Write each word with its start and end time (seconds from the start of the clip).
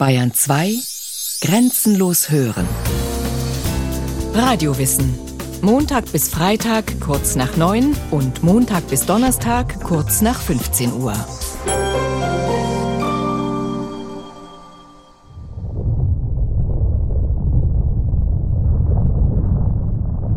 Bayern 0.00 0.32
2 0.32 0.76
Grenzenlos 1.42 2.30
hören. 2.30 2.66
Radiowissen. 4.32 5.14
Montag 5.60 6.10
bis 6.10 6.30
Freitag 6.30 6.98
kurz 7.00 7.36
nach 7.36 7.58
9 7.58 7.94
und 8.10 8.42
Montag 8.42 8.88
bis 8.88 9.04
Donnerstag 9.04 9.78
kurz 9.82 10.22
nach 10.22 10.40
15 10.40 10.94
Uhr. 10.94 11.12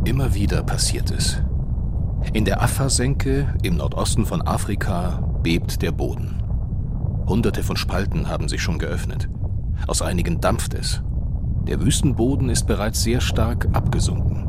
Immer 0.03 0.33
wieder 0.33 0.61
passiert 0.63 1.09
es. 1.09 1.41
In 2.33 2.43
der 2.43 2.61
Affa-Senke 2.61 3.55
im 3.63 3.77
Nordosten 3.77 4.25
von 4.25 4.41
Afrika 4.41 5.23
bebt 5.41 5.81
der 5.81 5.93
Boden. 5.93 6.43
Hunderte 7.25 7.63
von 7.63 7.77
Spalten 7.77 8.27
haben 8.27 8.49
sich 8.49 8.61
schon 8.61 8.77
geöffnet. 8.77 9.29
Aus 9.87 10.01
einigen 10.01 10.39
dampft 10.39 10.73
es. 10.73 11.01
Der 11.67 11.81
Wüstenboden 11.81 12.49
ist 12.49 12.67
bereits 12.67 13.03
sehr 13.03 13.21
stark 13.21 13.67
abgesunken. 13.73 14.47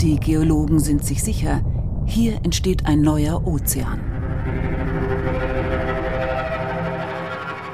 Die 0.00 0.18
Geologen 0.18 0.80
sind 0.80 1.04
sich 1.04 1.22
sicher, 1.22 1.62
hier 2.06 2.36
entsteht 2.44 2.86
ein 2.86 3.02
neuer 3.02 3.46
Ozean. 3.46 4.00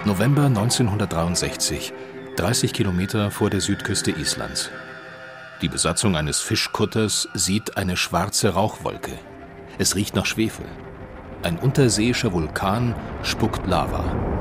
November 0.05 0.45
1963, 0.45 1.93
30 2.37 2.73
Kilometer 2.73 3.31
vor 3.31 3.51
der 3.51 3.61
Südküste 3.61 4.11
Islands. 4.11 4.71
Die 5.63 5.69
Besatzung 5.69 6.17
eines 6.17 6.41
Fischkutters 6.41 7.29
sieht 7.35 7.77
eine 7.77 7.97
schwarze 7.97 8.51
Rauchwolke. 8.51 9.13
Es 9.79 9.97
riecht 9.97 10.15
nach 10.15 10.27
Schwefel. 10.27 10.67
Ein 11.43 11.59
unterseeischer 11.59 12.33
Vulkan 12.33 12.95
spuckt 13.23 13.67
Lava. 13.67 14.36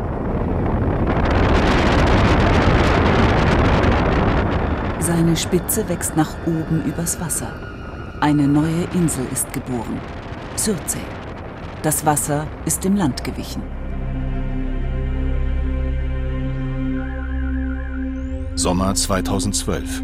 Seine 5.05 5.37
Spitze 5.37 5.87
wächst 5.87 6.17
nach 6.17 6.33
oben 6.47 6.83
übers 6.83 7.19
Wasser. 7.19 7.53
Eine 8.21 8.47
neue 8.47 8.85
Insel 8.95 9.23
ist 9.31 9.53
geboren. 9.53 9.99
Syrte. 10.55 10.97
Das 11.83 12.07
Wasser 12.07 12.47
ist 12.65 12.83
dem 12.83 12.95
Land 12.95 13.23
gewichen. 13.23 13.61
Sommer 18.55 18.95
2012. 18.95 20.01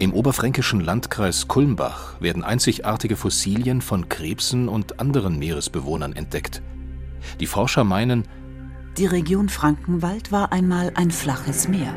Im 0.00 0.12
oberfränkischen 0.12 0.80
Landkreis 0.82 1.48
Kulmbach 1.48 2.20
werden 2.20 2.44
einzigartige 2.44 3.16
Fossilien 3.16 3.80
von 3.80 4.10
Krebsen 4.10 4.68
und 4.68 5.00
anderen 5.00 5.38
Meeresbewohnern 5.38 6.12
entdeckt. 6.12 6.60
Die 7.40 7.46
Forscher 7.46 7.84
meinen, 7.84 8.28
die 8.98 9.06
Region 9.06 9.48
Frankenwald 9.48 10.30
war 10.30 10.52
einmal 10.52 10.92
ein 10.94 11.10
flaches 11.10 11.68
Meer. 11.68 11.94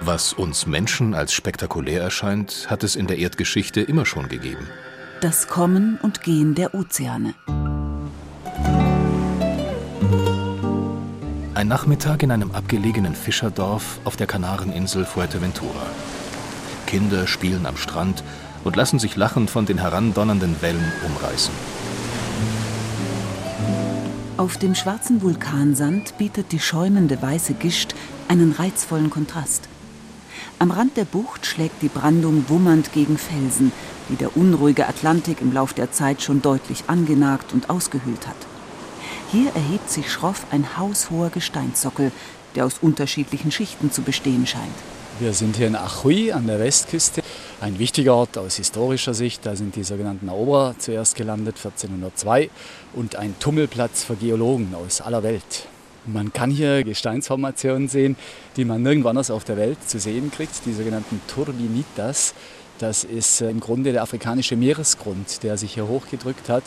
Was 0.00 0.32
uns 0.32 0.66
Menschen 0.66 1.12
als 1.12 1.32
spektakulär 1.32 2.00
erscheint, 2.00 2.68
hat 2.70 2.84
es 2.84 2.94
in 2.94 3.08
der 3.08 3.18
Erdgeschichte 3.18 3.80
immer 3.80 4.06
schon 4.06 4.28
gegeben. 4.28 4.68
Das 5.20 5.48
Kommen 5.48 5.98
und 6.02 6.22
Gehen 6.22 6.54
der 6.54 6.72
Ozeane. 6.74 7.34
Ein 11.54 11.66
Nachmittag 11.66 12.22
in 12.22 12.30
einem 12.30 12.52
abgelegenen 12.52 13.16
Fischerdorf 13.16 13.98
auf 14.04 14.16
der 14.16 14.28
Kanareninsel 14.28 15.04
Fuerteventura. 15.04 15.86
Kinder 16.86 17.26
spielen 17.26 17.66
am 17.66 17.76
Strand 17.76 18.22
und 18.62 18.76
lassen 18.76 19.00
sich 19.00 19.16
lachend 19.16 19.50
von 19.50 19.66
den 19.66 19.78
herandonnernden 19.78 20.62
Wellen 20.62 20.92
umreißen. 21.04 21.52
Auf 24.36 24.56
dem 24.56 24.76
schwarzen 24.76 25.20
Vulkansand 25.22 26.16
bietet 26.16 26.52
die 26.52 26.60
schäumende 26.60 27.20
weiße 27.20 27.54
Gischt 27.54 27.96
einen 28.28 28.52
reizvollen 28.52 29.10
Kontrast. 29.10 29.68
Am 30.60 30.72
Rand 30.72 30.96
der 30.96 31.04
Bucht 31.04 31.46
schlägt 31.46 31.82
die 31.82 31.88
Brandung 31.88 32.44
wummernd 32.48 32.92
gegen 32.92 33.16
Felsen, 33.16 33.70
die 34.08 34.16
der 34.16 34.36
unruhige 34.36 34.88
Atlantik 34.88 35.40
im 35.40 35.52
Lauf 35.52 35.72
der 35.72 35.92
Zeit 35.92 36.20
schon 36.20 36.42
deutlich 36.42 36.84
angenagt 36.88 37.52
und 37.52 37.70
ausgehöhlt 37.70 38.26
hat. 38.26 38.36
Hier 39.30 39.52
erhebt 39.54 39.88
sich 39.88 40.10
schroff 40.10 40.46
ein 40.50 40.76
haushoher 40.76 41.30
Gesteinssockel, 41.30 42.10
der 42.56 42.66
aus 42.66 42.78
unterschiedlichen 42.80 43.52
Schichten 43.52 43.92
zu 43.92 44.02
bestehen 44.02 44.48
scheint. 44.48 44.74
Wir 45.20 45.32
sind 45.32 45.54
hier 45.54 45.68
in 45.68 45.76
Achui 45.76 46.32
an 46.32 46.48
der 46.48 46.58
Westküste. 46.58 47.22
Ein 47.60 47.78
wichtiger 47.78 48.14
Ort 48.14 48.36
aus 48.36 48.56
historischer 48.56 49.14
Sicht. 49.14 49.46
Da 49.46 49.54
sind 49.54 49.76
die 49.76 49.84
sogenannten 49.84 50.26
Eroberer 50.26 50.74
zuerst 50.76 51.14
gelandet, 51.14 51.56
1402, 51.56 52.50
und 52.94 53.14
ein 53.14 53.36
Tummelplatz 53.38 54.02
für 54.02 54.16
Geologen 54.16 54.74
aus 54.74 55.00
aller 55.00 55.22
Welt. 55.22 55.68
Man 56.12 56.32
kann 56.32 56.50
hier 56.50 56.84
Gesteinsformationen 56.84 57.88
sehen, 57.88 58.16
die 58.56 58.64
man 58.64 58.82
nirgendwo 58.82 59.10
anders 59.10 59.30
auf 59.30 59.44
der 59.44 59.58
Welt 59.58 59.78
zu 59.86 59.98
sehen 59.98 60.30
kriegt, 60.30 60.64
die 60.64 60.72
sogenannten 60.72 61.20
Turbinitas. 61.28 62.34
Das 62.78 63.04
ist 63.04 63.42
äh, 63.42 63.50
im 63.50 63.60
Grunde 63.60 63.92
der 63.92 64.02
afrikanische 64.02 64.56
Meeresgrund, 64.56 65.42
der 65.42 65.58
sich 65.58 65.74
hier 65.74 65.86
hochgedrückt 65.86 66.48
hat. 66.48 66.64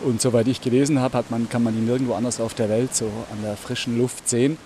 Und 0.00 0.20
soweit 0.20 0.46
ich 0.48 0.60
gelesen 0.60 0.98
habe, 0.98 1.16
hat 1.16 1.30
man, 1.30 1.48
kann 1.48 1.62
man 1.62 1.74
ihn 1.74 1.86
nirgendwo 1.86 2.14
anders 2.14 2.40
auf 2.40 2.52
der 2.52 2.68
Welt 2.68 2.94
so 2.94 3.06
an 3.30 3.42
der 3.42 3.56
frischen 3.56 3.96
Luft 3.96 4.28
sehen. 4.28 4.58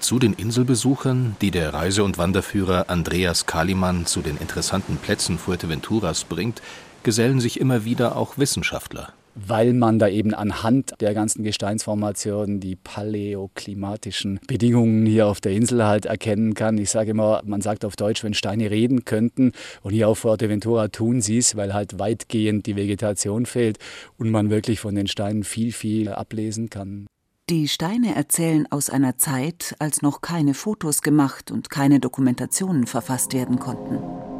Zu 0.00 0.18
den 0.18 0.32
Inselbesuchern, 0.32 1.36
die 1.40 1.50
der 1.50 1.74
Reise- 1.74 2.04
und 2.04 2.16
Wanderführer 2.16 2.86
Andreas 2.88 3.46
Kalimann 3.46 4.06
zu 4.06 4.22
den 4.22 4.36
interessanten 4.38 4.96
Plätzen 4.96 5.38
Fuerteventuras 5.38 6.24
bringt, 6.24 6.62
gesellen 7.02 7.40
sich 7.40 7.60
immer 7.60 7.84
wieder 7.84 8.16
auch 8.16 8.38
Wissenschaftler 8.38 9.12
weil 9.34 9.72
man 9.72 9.98
da 9.98 10.08
eben 10.08 10.34
anhand 10.34 10.94
der 11.00 11.14
ganzen 11.14 11.44
Gesteinsformationen 11.44 12.60
die 12.60 12.76
paläoklimatischen 12.76 14.40
Bedingungen 14.46 15.06
hier 15.06 15.26
auf 15.26 15.40
der 15.40 15.52
Insel 15.52 15.84
halt 15.84 16.06
erkennen 16.06 16.54
kann. 16.54 16.78
Ich 16.78 16.90
sage 16.90 17.10
immer, 17.10 17.42
man 17.44 17.60
sagt 17.60 17.84
auf 17.84 17.96
Deutsch, 17.96 18.22
wenn 18.24 18.34
Steine 18.34 18.70
reden 18.70 19.04
könnten 19.04 19.52
und 19.82 19.92
hier 19.92 20.08
auf 20.08 20.18
Fuerteventura 20.18 20.88
tun 20.88 21.20
sie 21.20 21.38
es, 21.38 21.56
weil 21.56 21.74
halt 21.74 21.98
weitgehend 21.98 22.66
die 22.66 22.76
Vegetation 22.76 23.46
fehlt 23.46 23.78
und 24.18 24.30
man 24.30 24.50
wirklich 24.50 24.80
von 24.80 24.94
den 24.94 25.06
Steinen 25.06 25.44
viel, 25.44 25.72
viel 25.72 26.08
ablesen 26.08 26.70
kann. 26.70 27.06
Die 27.50 27.68
Steine 27.68 28.14
erzählen 28.14 28.66
aus 28.70 28.88
einer 28.88 29.18
Zeit, 29.18 29.74
als 29.78 30.00
noch 30.00 30.22
keine 30.22 30.54
Fotos 30.54 31.02
gemacht 31.02 31.50
und 31.50 31.68
keine 31.68 32.00
Dokumentationen 32.00 32.86
verfasst 32.86 33.34
werden 33.34 33.58
konnten. 33.58 34.33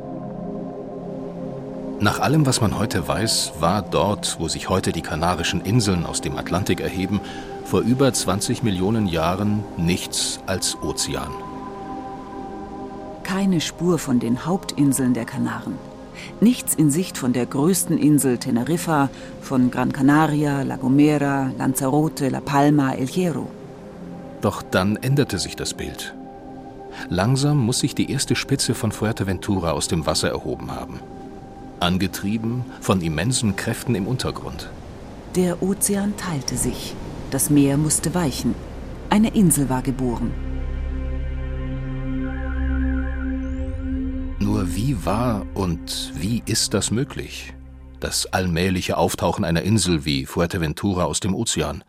Nach 2.01 2.19
allem, 2.19 2.45
was 2.45 2.61
man 2.61 2.77
heute 2.77 3.07
weiß, 3.07 3.53
war 3.61 3.81
dort, 3.81 4.37
wo 4.41 4.49
sich 4.49 4.69
heute 4.69 4.91
die 4.91 5.01
Kanarischen 5.01 5.61
Inseln 5.61 6.05
aus 6.05 6.21
dem 6.21 6.37
Atlantik 6.37 6.81
erheben, 6.81 7.21
vor 7.65 7.81
über 7.81 8.13
20 8.13 8.63
Millionen 8.63 9.07
Jahren 9.07 9.63
nichts 9.77 10.41
als 10.47 10.77
Ozean. 10.83 11.31
Keine 13.23 13.61
Spur 13.61 13.99
von 13.99 14.19
den 14.19 14.45
Hauptinseln 14.45 15.15
der 15.15 15.25
Kanaren. 15.25 15.79
Nichts 16.41 16.75
in 16.75 16.91
Sicht 16.91 17.17
von 17.17 17.33
der 17.33 17.47
größten 17.47 17.97
Insel 17.97 18.39
Teneriffa, 18.39 19.09
von 19.41 19.71
Gran 19.71 19.93
Canaria, 19.93 20.63
La 20.63 20.77
Gomera, 20.77 21.53
Lanzarote, 21.59 22.29
La 22.29 22.41
Palma, 22.41 22.93
El 22.93 23.07
Hierro. 23.07 23.49
Doch 24.41 24.63
dann 24.63 24.97
änderte 24.97 25.39
sich 25.39 25.57
das 25.57 25.75
Bild. 25.75 26.15
Langsam 27.09 27.59
muss 27.59 27.79
sich 27.79 27.95
die 27.95 28.11
erste 28.11 28.37
Spitze 28.37 28.75
von 28.75 28.93
Fuerteventura 28.93 29.73
aus 29.73 29.89
dem 29.89 30.07
Wasser 30.07 30.29
erhoben 30.29 30.71
haben 30.73 31.01
angetrieben 31.85 32.65
von 32.81 33.01
immensen 33.01 33.57
Kräften 33.57 33.95
im 33.95 34.07
Untergrund. 34.07 34.71
Der 35.37 35.63
Ozean 35.63 36.17
teilte 36.17 36.57
sich, 36.57 36.95
das 37.31 37.51
Meer 37.51 37.77
musste 37.77 38.15
weichen, 38.15 38.55
eine 39.11 39.35
Insel 39.35 39.69
war 39.69 39.83
geboren. 39.83 40.33
Nur 44.39 44.75
wie 44.75 45.05
war 45.05 45.47
und 45.55 46.13
wie 46.15 46.43
ist 46.47 46.75
das 46.75 46.91
möglich? 46.91 47.55
Das 48.01 48.27
allmähliche 48.27 48.97
Auftauchen 48.97 49.45
einer 49.45 49.63
Insel 49.63 50.05
wie 50.05 50.27
Fuerteventura 50.27 51.05
aus 51.05 51.21
dem 51.21 51.35
Ozean. 51.35 51.85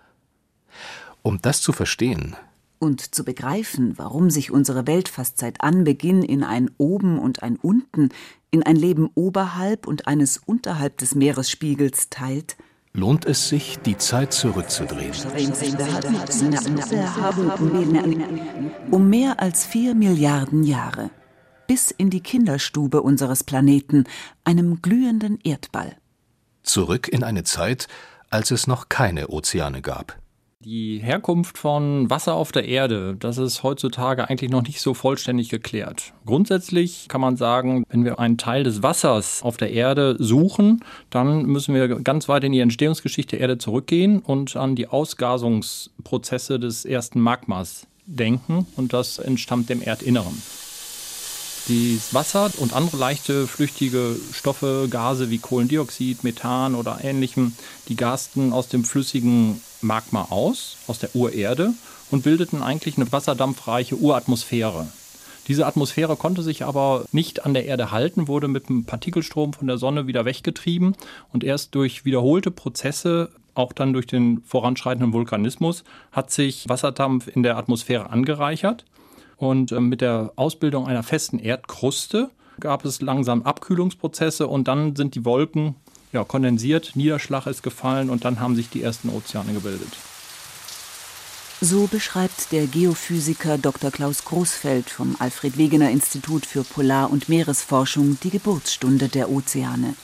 Um 1.22 1.42
das 1.42 1.62
zu 1.62 1.74
verstehen, 1.74 2.36
und 2.80 3.16
zu 3.16 3.24
begreifen, 3.24 3.98
warum 3.98 4.30
sich 4.30 4.52
unsere 4.52 4.86
Welt 4.88 5.10
fast 5.10 5.40
seit 5.40 5.62
Anbeginn 5.62 6.22
in 6.22 6.44
ein 6.44 6.70
Oben 6.78 7.18
und 7.18 7.42
ein 7.42 7.56
Unten, 7.56 8.10
in 8.56 8.64
ein 8.64 8.78
Leben 8.78 9.10
oberhalb 9.16 9.86
und 9.86 10.08
eines 10.08 10.38
unterhalb 10.38 10.98
des 10.98 11.14
Meeresspiegels 11.14 12.10
teilt, 12.10 12.56
lohnt 12.94 13.26
es 13.26 13.50
sich, 13.50 13.80
die 13.80 13.98
Zeit 13.98 14.32
zurückzudrehen. 14.32 15.12
Um 18.92 19.10
mehr 19.10 19.42
als 19.42 19.66
vier 19.66 19.94
Milliarden 19.94 20.64
Jahre. 20.64 21.10
Bis 21.68 21.92
in 21.92 22.10
die 22.10 22.22
Kinderstube 22.22 23.02
unseres 23.02 23.44
Planeten, 23.44 24.06
einem 24.46 24.82
glühenden 24.82 25.38
Erdball. 25.44 25.98
Zurück 26.64 27.10
in 27.10 27.26
eine 27.26 27.44
Zeit, 27.44 27.90
als 28.30 28.52
es 28.52 28.68
noch 28.68 28.88
keine 28.88 29.28
Ozeane 29.28 29.82
gab. 29.82 30.18
Die 30.66 30.98
Herkunft 30.98 31.60
von 31.60 32.10
Wasser 32.10 32.34
auf 32.34 32.52
der 32.52 32.68
Erde, 32.68 33.16
das 33.20 33.38
ist 33.38 33.62
heutzutage 33.62 34.28
eigentlich 34.28 34.50
noch 34.50 34.64
nicht 34.64 34.82
so 34.82 34.96
vollständig 34.96 35.50
geklärt. 35.50 36.14
Grundsätzlich 36.26 37.08
kann 37.08 37.22
man 37.22 37.38
sagen, 37.38 37.84
wenn 37.90 38.04
wir 38.04 38.18
einen 38.18 38.40
Teil 38.40 38.64
des 38.64 38.82
Wassers 38.82 39.44
auf 39.44 39.58
der 39.58 39.70
Erde 39.70 40.16
suchen, 40.18 40.84
dann 41.12 41.46
müssen 41.46 41.76
wir 41.76 41.88
ganz 42.00 42.28
weit 42.28 42.46
in 42.46 42.52
die 42.52 42.62
Entstehungsgeschichte 42.62 43.36
der 43.36 43.42
Erde 43.42 43.58
zurückgehen 43.60 44.22
und 44.22 44.56
an 44.56 44.76
die 44.76 44.88
Ausgasungsprozesse 44.88 46.60
des 46.60 46.84
ersten 46.84 47.20
Magmas 47.20 47.86
denken 48.08 48.66
und 48.76 48.92
das 48.92 49.20
entstammt 49.20 49.70
dem 49.70 49.84
Erdinneren. 49.84 50.42
Das 51.68 52.14
Wasser 52.14 52.52
und 52.58 52.74
andere 52.74 52.98
leichte 52.98 53.46
flüchtige 53.46 54.16
Stoffe, 54.34 54.88
Gase 54.90 55.30
wie 55.30 55.38
Kohlendioxid, 55.38 56.24
Methan 56.24 56.74
oder 56.74 57.00
ähnlichem, 57.04 57.54
die 57.88 57.96
gasten 57.96 58.52
aus 58.52 58.68
dem 58.68 58.84
flüssigen 58.84 59.62
Magma 59.86 60.28
aus, 60.30 60.78
aus 60.88 61.00
der 61.00 61.16
Urerde 61.16 61.74
und 62.12 62.24
bildeten 62.24 62.62
eigentlich 62.62 62.98
eine 62.98 63.12
wasserdampfreiche 63.12 63.96
Uratmosphäre. 63.96 64.88
Diese 65.48 65.68
Atmosphäre 65.68 66.16
konnte 66.16 66.42
sich 66.42 66.66
aber 66.66 67.06
nicht 67.12 67.46
an 67.46 67.54
der 67.54 67.66
Erde 67.66 67.92
halten, 67.92 68.28
wurde 68.28 68.48
mit 68.48 68.70
einem 68.70 68.86
Partikelstrom 68.86 69.54
von 69.54 69.68
der 69.68 69.78
Sonne 69.78 70.08
wieder 70.08 70.26
weggetrieben 70.26 70.96
und 71.32 71.44
erst 71.44 71.76
durch 71.76 72.04
wiederholte 72.04 72.50
Prozesse, 72.50 73.30
auch 73.54 73.72
dann 73.72 73.94
durch 73.94 74.08
den 74.08 74.42
voranschreitenden 74.42 75.14
Vulkanismus, 75.14 75.84
hat 76.12 76.32
sich 76.32 76.68
Wasserdampf 76.68 77.28
in 77.28 77.44
der 77.44 77.58
Atmosphäre 77.58 78.10
angereichert. 78.10 78.86
Und 79.38 79.72
äh, 79.72 79.80
mit 79.80 80.02
der 80.02 80.32
Ausbildung 80.36 80.88
einer 80.88 81.04
festen 81.04 81.40
Erdkruste 81.40 82.32
gab 82.60 82.86
es 82.86 83.02
langsam 83.02 83.44
Abkühlungsprozesse 83.44 84.48
und 84.48 84.68
dann 84.68 84.96
sind 84.96 85.14
die 85.16 85.26
Wolken 85.26 85.76
ja, 86.16 86.24
kondensiert, 86.24 86.96
Niederschlag 86.96 87.46
ist 87.46 87.62
gefallen 87.62 88.10
und 88.10 88.26
dann 88.26 88.40
haben 88.40 88.56
sich 88.56 88.70
die 88.70 88.82
ersten 88.82 89.10
Ozeane 89.10 89.54
gebildet. 89.54 89.92
So 91.62 91.88
beschreibt 91.88 92.52
der 92.52 92.68
Geophysiker 92.68 93.58
Dr. 93.58 93.92
Klaus 93.92 94.24
Großfeld 94.26 94.90
vom 94.90 95.16
Alfred 95.20 95.58
Wegener 95.58 95.90
Institut 95.90 96.46
für 96.46 96.64
Polar- 96.64 97.12
und 97.12 97.30
Meeresforschung 97.30 98.18
die 98.24 98.30
Geburtsstunde 98.30 99.10
der 99.10 99.30
Ozeane. 99.30 99.96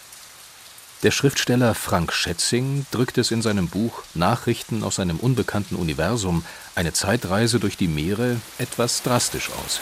Der 1.04 1.12
Schriftsteller 1.12 1.74
Frank 1.74 2.13
Schätzing 2.13 2.86
drückt 2.92 3.18
es 3.18 3.31
in 3.31 3.42
seinem 3.42 3.68
Buch 3.69 4.04
Nachrichten 4.13 4.84
aus 4.84 5.00
einem 5.00 5.18
unbekannten 5.18 5.75
Universum, 5.75 6.44
eine 6.75 6.94
Zeitreise 6.94 7.60
durch 7.60 7.75
die 7.75 7.88
Meere, 7.88 8.38
etwas 8.58 9.02
drastisch 9.02 9.50
aus. 9.50 9.80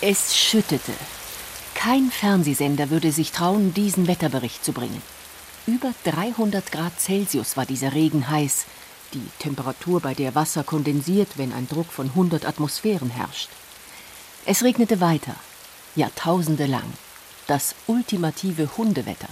Es 0.00 0.36
schüttete. 0.36 0.92
Kein 1.84 2.10
Fernsehsender 2.10 2.88
würde 2.88 3.12
sich 3.12 3.30
trauen, 3.30 3.74
diesen 3.74 4.06
Wetterbericht 4.06 4.64
zu 4.64 4.72
bringen. 4.72 5.02
Über 5.66 5.92
300 6.04 6.72
Grad 6.72 6.98
Celsius 6.98 7.58
war 7.58 7.66
dieser 7.66 7.92
Regen 7.92 8.30
heiß, 8.30 8.64
die 9.12 9.28
Temperatur, 9.38 10.00
bei 10.00 10.14
der 10.14 10.34
Wasser 10.34 10.64
kondensiert, 10.64 11.36
wenn 11.36 11.52
ein 11.52 11.68
Druck 11.68 11.92
von 11.92 12.06
100 12.06 12.46
Atmosphären 12.46 13.10
herrscht. 13.10 13.50
Es 14.46 14.62
regnete 14.62 15.02
weiter, 15.02 15.34
Jahrtausende 15.94 16.64
lang. 16.64 16.90
Das 17.48 17.74
ultimative 17.86 18.78
Hundewetter. 18.78 19.28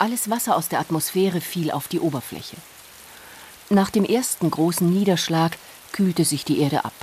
Alles 0.00 0.30
Wasser 0.30 0.56
aus 0.56 0.68
der 0.68 0.80
Atmosphäre 0.80 1.40
fiel 1.40 1.70
auf 1.70 1.86
die 1.86 2.00
Oberfläche. 2.00 2.56
Nach 3.70 3.90
dem 3.90 4.04
ersten 4.04 4.50
großen 4.50 4.92
Niederschlag 4.92 5.56
kühlte 5.92 6.24
sich 6.24 6.44
die 6.44 6.58
Erde 6.58 6.84
ab. 6.84 6.94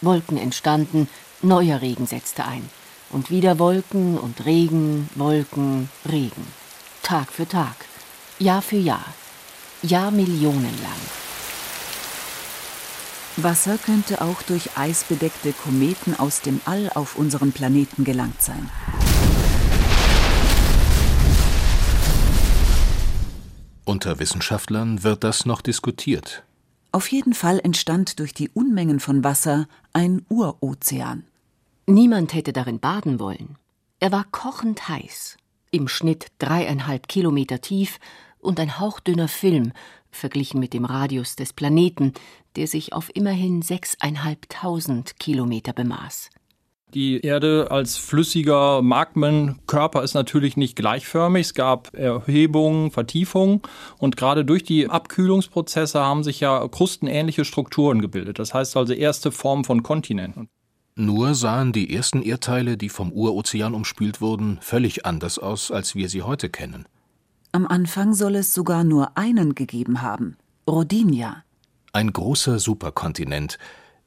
Wolken 0.00 0.36
entstanden, 0.36 1.08
neuer 1.42 1.80
Regen 1.80 2.08
setzte 2.08 2.44
ein. 2.44 2.68
Und 3.14 3.30
wieder 3.30 3.60
Wolken 3.60 4.18
und 4.18 4.44
Regen, 4.44 5.08
Wolken, 5.14 5.88
Regen. 6.10 6.46
Tag 7.04 7.30
für 7.30 7.46
Tag, 7.46 7.76
Jahr 8.40 8.60
für 8.60 8.76
Jahr. 8.76 9.04
Jahrmillionen 9.82 10.64
lang. 10.64 11.00
Wasser 13.36 13.78
könnte 13.78 14.20
auch 14.20 14.42
durch 14.42 14.76
eisbedeckte 14.76 15.52
Kometen 15.52 16.18
aus 16.18 16.40
dem 16.40 16.60
All 16.64 16.90
auf 16.92 17.14
unseren 17.14 17.52
Planeten 17.52 18.02
gelangt 18.02 18.42
sein. 18.42 18.68
Unter 23.84 24.18
Wissenschaftlern 24.18 25.04
wird 25.04 25.22
das 25.22 25.46
noch 25.46 25.60
diskutiert. 25.60 26.42
Auf 26.90 27.06
jeden 27.12 27.34
Fall 27.34 27.60
entstand 27.62 28.18
durch 28.18 28.34
die 28.34 28.48
Unmengen 28.48 28.98
von 28.98 29.22
Wasser 29.22 29.68
ein 29.92 30.26
Urozean. 30.28 31.22
Niemand 31.86 32.32
hätte 32.32 32.54
darin 32.54 32.80
baden 32.80 33.20
wollen. 33.20 33.56
Er 34.00 34.10
war 34.10 34.24
kochend 34.30 34.88
heiß, 34.88 35.36
im 35.70 35.86
Schnitt 35.86 36.28
dreieinhalb 36.38 37.08
Kilometer 37.08 37.60
tief 37.60 37.98
und 38.38 38.58
ein 38.58 38.78
hauchdünner 38.78 39.28
Film, 39.28 39.72
verglichen 40.10 40.60
mit 40.60 40.72
dem 40.72 40.86
Radius 40.86 41.36
des 41.36 41.52
Planeten, 41.52 42.14
der 42.56 42.68
sich 42.68 42.92
auf 42.94 43.10
immerhin 43.14 43.60
sechseinhalbtausend 43.60 45.18
Kilometer 45.18 45.74
bemaß. 45.74 46.30
Die 46.94 47.20
Erde 47.20 47.68
als 47.70 47.96
flüssiger 47.96 48.80
Magmenkörper 48.80 50.04
ist 50.04 50.14
natürlich 50.14 50.56
nicht 50.56 50.76
gleichförmig. 50.76 51.46
Es 51.46 51.54
gab 51.54 51.92
Erhebungen, 51.94 52.92
Vertiefungen 52.92 53.62
und 53.98 54.16
gerade 54.16 54.44
durch 54.44 54.62
die 54.62 54.88
Abkühlungsprozesse 54.88 56.00
haben 56.00 56.22
sich 56.22 56.38
ja 56.38 56.66
krustenähnliche 56.68 57.44
Strukturen 57.44 58.00
gebildet. 58.00 58.38
Das 58.38 58.54
heißt 58.54 58.76
also 58.76 58.94
erste 58.94 59.32
Form 59.32 59.64
von 59.64 59.82
Kontinenten. 59.82 60.48
Nur 60.96 61.34
sahen 61.34 61.72
die 61.72 61.92
ersten 61.92 62.22
Erdteile, 62.22 62.76
die 62.76 62.88
vom 62.88 63.10
Urozean 63.10 63.74
umspült 63.74 64.20
wurden, 64.20 64.58
völlig 64.60 65.04
anders 65.04 65.40
aus, 65.40 65.72
als 65.72 65.96
wir 65.96 66.08
sie 66.08 66.22
heute 66.22 66.48
kennen. 66.48 66.86
Am 67.50 67.66
Anfang 67.66 68.14
soll 68.14 68.36
es 68.36 68.54
sogar 68.54 68.84
nur 68.84 69.18
einen 69.18 69.56
gegeben 69.56 70.02
haben, 70.02 70.36
Rodinia. 70.70 71.42
Ein 71.92 72.12
großer 72.12 72.60
Superkontinent, 72.60 73.58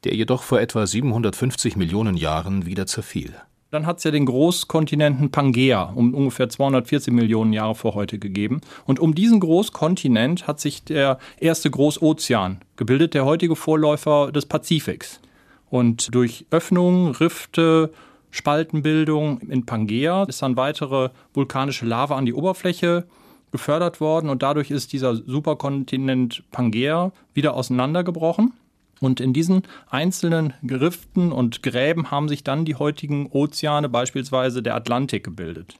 der 0.04 0.14
jedoch 0.14 0.42
vor 0.42 0.60
etwa 0.60 0.86
750 0.86 1.76
Millionen 1.76 2.16
Jahren 2.16 2.64
wieder 2.64 2.86
zerfiel. 2.86 3.34
Dann 3.70 3.84
hat 3.84 3.98
es 3.98 4.04
ja 4.04 4.10
den 4.10 4.24
Großkontinenten 4.24 5.30
Pangea 5.30 5.92
um 5.94 6.14
ungefähr 6.14 6.48
240 6.48 7.12
Millionen 7.12 7.52
Jahre 7.52 7.74
vor 7.74 7.94
heute 7.94 8.18
gegeben. 8.18 8.62
Und 8.86 8.98
um 8.98 9.14
diesen 9.14 9.40
Großkontinent 9.40 10.46
hat 10.46 10.58
sich 10.58 10.84
der 10.84 11.18
erste 11.38 11.70
Großozean 11.70 12.60
gebildet, 12.76 13.12
der 13.12 13.26
heutige 13.26 13.56
Vorläufer 13.56 14.32
des 14.32 14.46
Pazifiks. 14.46 15.20
Und 15.70 16.14
durch 16.14 16.46
Öffnungen, 16.50 17.12
Rifte, 17.12 17.92
Spaltenbildung 18.30 19.40
in 19.40 19.66
Pangea 19.66 20.24
ist 20.24 20.42
dann 20.42 20.56
weitere 20.56 21.10
vulkanische 21.32 21.86
Lava 21.86 22.16
an 22.16 22.26
die 22.26 22.34
Oberfläche 22.34 23.06
gefördert 23.50 24.00
worden 24.00 24.28
und 24.28 24.42
dadurch 24.42 24.70
ist 24.70 24.92
dieser 24.92 25.16
Superkontinent 25.16 26.44
Pangea 26.50 27.12
wieder 27.32 27.54
auseinandergebrochen. 27.54 28.52
Und 29.00 29.20
in 29.20 29.32
diesen 29.32 29.62
einzelnen 29.88 30.54
Geriften 30.62 31.30
und 31.30 31.62
Gräben 31.62 32.10
haben 32.10 32.28
sich 32.28 32.42
dann 32.42 32.64
die 32.64 32.74
heutigen 32.74 33.28
Ozeane, 33.30 33.88
beispielsweise 33.88 34.60
der 34.62 34.74
Atlantik, 34.74 35.22
gebildet. 35.22 35.78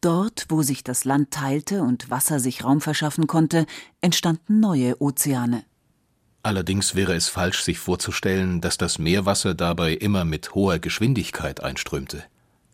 Dort, 0.00 0.46
wo 0.48 0.62
sich 0.62 0.84
das 0.84 1.04
Land 1.04 1.32
teilte 1.32 1.82
und 1.82 2.10
Wasser 2.10 2.40
sich 2.40 2.64
Raum 2.64 2.80
verschaffen 2.80 3.26
konnte, 3.26 3.66
entstanden 4.00 4.60
neue 4.60 5.00
Ozeane. 5.00 5.64
Allerdings 6.42 6.94
wäre 6.96 7.14
es 7.14 7.28
falsch, 7.28 7.62
sich 7.62 7.78
vorzustellen, 7.78 8.60
dass 8.60 8.76
das 8.76 8.98
Meerwasser 8.98 9.54
dabei 9.54 9.94
immer 9.94 10.24
mit 10.24 10.54
hoher 10.54 10.80
Geschwindigkeit 10.80 11.62
einströmte. 11.62 12.24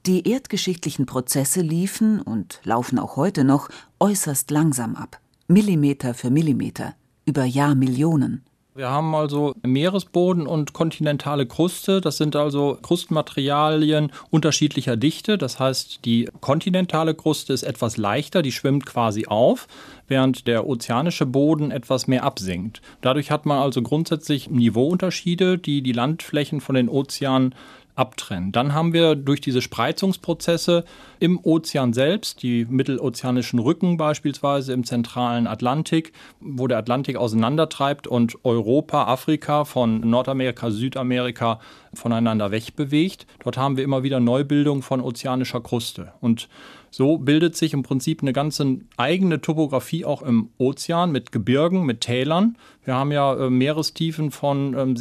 Die 0.06 0.26
erdgeschichtlichen 0.28 1.04
Prozesse 1.04 1.60
liefen 1.60 2.22
und 2.22 2.60
laufen 2.64 2.98
auch 2.98 3.16
heute 3.16 3.44
noch 3.44 3.68
äußerst 4.00 4.50
langsam 4.50 4.96
ab, 4.96 5.20
Millimeter 5.48 6.14
für 6.14 6.30
Millimeter, 6.30 6.94
über 7.26 7.44
Jahrmillionen. 7.44 8.42
Wir 8.78 8.90
haben 8.90 9.12
also 9.16 9.56
Meeresboden 9.66 10.47
und 10.47 10.73
kontinentale 10.73 11.47
Kruste. 11.47 12.00
Das 12.00 12.16
sind 12.16 12.37
also 12.37 12.78
Krustmaterialien 12.80 14.12
unterschiedlicher 14.30 14.97
Dichte. 14.97 15.37
Das 15.37 15.58
heißt, 15.58 16.04
die 16.04 16.28
kontinentale 16.40 17.16
Kruste 17.16 17.52
ist 17.52 17.64
etwas 17.64 17.97
leichter, 17.97 18.40
die 18.40 18.52
schwimmt 18.52 18.87
quasi 18.87 19.26
auf, 19.26 19.66
während 20.06 20.47
der 20.47 20.64
ozeanische 20.64 21.26
Boden 21.26 21.73
etwas 21.73 22.06
mehr 22.06 22.23
absinkt. 22.23 22.80
Dadurch 23.00 23.32
hat 23.32 23.47
man 23.47 23.58
also 23.58 23.82
grundsätzlich 23.82 24.49
Niveauunterschiede, 24.49 25.58
die 25.58 25.82
die 25.82 25.90
Landflächen 25.90 26.61
von 26.61 26.76
den 26.76 26.88
Ozeanen 26.88 27.56
abtrennen. 27.98 28.52
Dann 28.52 28.74
haben 28.74 28.92
wir 28.92 29.16
durch 29.16 29.40
diese 29.40 29.60
Spreizungsprozesse 29.60 30.84
im 31.18 31.38
Ozean 31.42 31.92
selbst, 31.92 32.42
die 32.42 32.64
mittelozeanischen 32.64 33.58
Rücken 33.58 33.96
beispielsweise 33.96 34.72
im 34.72 34.84
zentralen 34.84 35.46
Atlantik, 35.46 36.12
wo 36.40 36.66
der 36.66 36.78
Atlantik 36.78 37.16
auseinandertreibt 37.16 38.06
und 38.06 38.44
Europa, 38.44 39.04
Afrika 39.04 39.64
von 39.64 40.00
Nordamerika, 40.00 40.70
Südamerika 40.70 41.60
voneinander 41.92 42.50
wegbewegt. 42.50 43.26
Dort 43.42 43.56
haben 43.56 43.76
wir 43.76 43.84
immer 43.84 44.02
wieder 44.02 44.20
Neubildung 44.20 44.82
von 44.82 45.00
ozeanischer 45.00 45.60
Kruste. 45.60 46.12
Und 46.20 46.48
so 46.90 47.18
bildet 47.18 47.56
sich 47.56 47.72
im 47.74 47.82
Prinzip 47.82 48.22
eine 48.22 48.32
ganze 48.32 48.78
eigene 48.96 49.40
Topografie 49.40 50.04
auch 50.04 50.22
im 50.22 50.50
Ozean 50.58 51.12
mit 51.12 51.32
Gebirgen, 51.32 51.84
mit 51.84 52.00
Tälern. 52.00 52.56
Wir 52.84 52.94
haben 52.94 53.12
ja 53.12 53.34
äh, 53.34 53.50
Meerestiefen 53.50 54.30
von 54.30 54.74
ähm, 54.78 54.96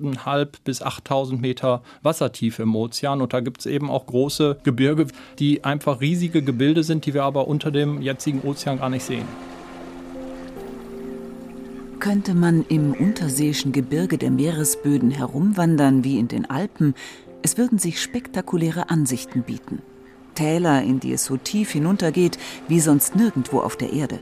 6.500 0.00 0.48
bis 0.64 0.82
8.000 0.82 1.38
Meter 1.38 1.82
Wassertiefe 2.02 2.62
im 2.62 2.74
Ozean. 2.74 3.20
Und 3.20 3.32
da 3.32 3.40
gibt 3.40 3.60
es 3.60 3.66
eben 3.66 3.90
auch 3.90 4.06
große 4.06 4.58
Gebirge, 4.64 5.06
die 5.38 5.64
einfach 5.64 6.00
riesige 6.00 6.42
Gebilde 6.42 6.82
sind, 6.82 7.06
die 7.06 7.14
wir 7.14 7.24
aber 7.24 7.48
unter 7.48 7.70
dem 7.70 8.02
jetzigen 8.02 8.40
Ozean 8.42 8.78
gar 8.78 8.90
nicht 8.90 9.04
sehen. 9.04 9.24
Könnte 11.98 12.34
man 12.34 12.64
im 12.68 12.94
unterseeischen 12.94 13.72
Gebirge 13.72 14.16
der 14.16 14.30
Meeresböden 14.30 15.10
herumwandern 15.10 16.02
wie 16.02 16.18
in 16.18 16.28
den 16.28 16.48
Alpen, 16.48 16.94
es 17.42 17.58
würden 17.58 17.78
sich 17.78 18.00
spektakuläre 18.00 18.88
Ansichten 18.88 19.42
bieten. 19.42 19.82
Täler, 20.34 20.82
in 20.82 21.00
die 21.00 21.12
es 21.12 21.24
so 21.26 21.36
tief 21.36 21.72
hinuntergeht 21.72 22.38
wie 22.68 22.80
sonst 22.80 23.16
nirgendwo 23.16 23.60
auf 23.60 23.76
der 23.76 23.92
Erde. 23.92 24.20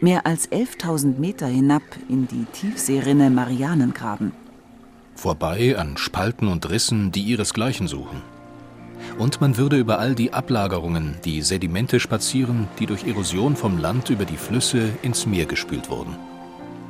Mehr 0.00 0.26
als 0.26 0.50
11.000 0.50 1.18
Meter 1.18 1.46
hinab 1.46 1.82
in 2.08 2.28
die 2.28 2.44
Tiefseerinne 2.52 3.30
Marianengraben. 3.30 4.32
Vorbei 5.22 5.78
an 5.78 5.96
Spalten 5.98 6.48
und 6.48 6.68
Rissen, 6.68 7.12
die 7.12 7.22
ihresgleichen 7.22 7.86
suchen. 7.86 8.22
Und 9.20 9.40
man 9.40 9.56
würde 9.56 9.78
über 9.78 10.00
all 10.00 10.16
die 10.16 10.32
Ablagerungen, 10.32 11.14
die 11.24 11.42
Sedimente 11.42 12.00
spazieren, 12.00 12.66
die 12.80 12.86
durch 12.86 13.06
Erosion 13.06 13.54
vom 13.54 13.78
Land 13.78 14.10
über 14.10 14.24
die 14.24 14.36
Flüsse 14.36 14.88
ins 15.02 15.24
Meer 15.24 15.46
gespült 15.46 15.90
wurden. 15.90 16.16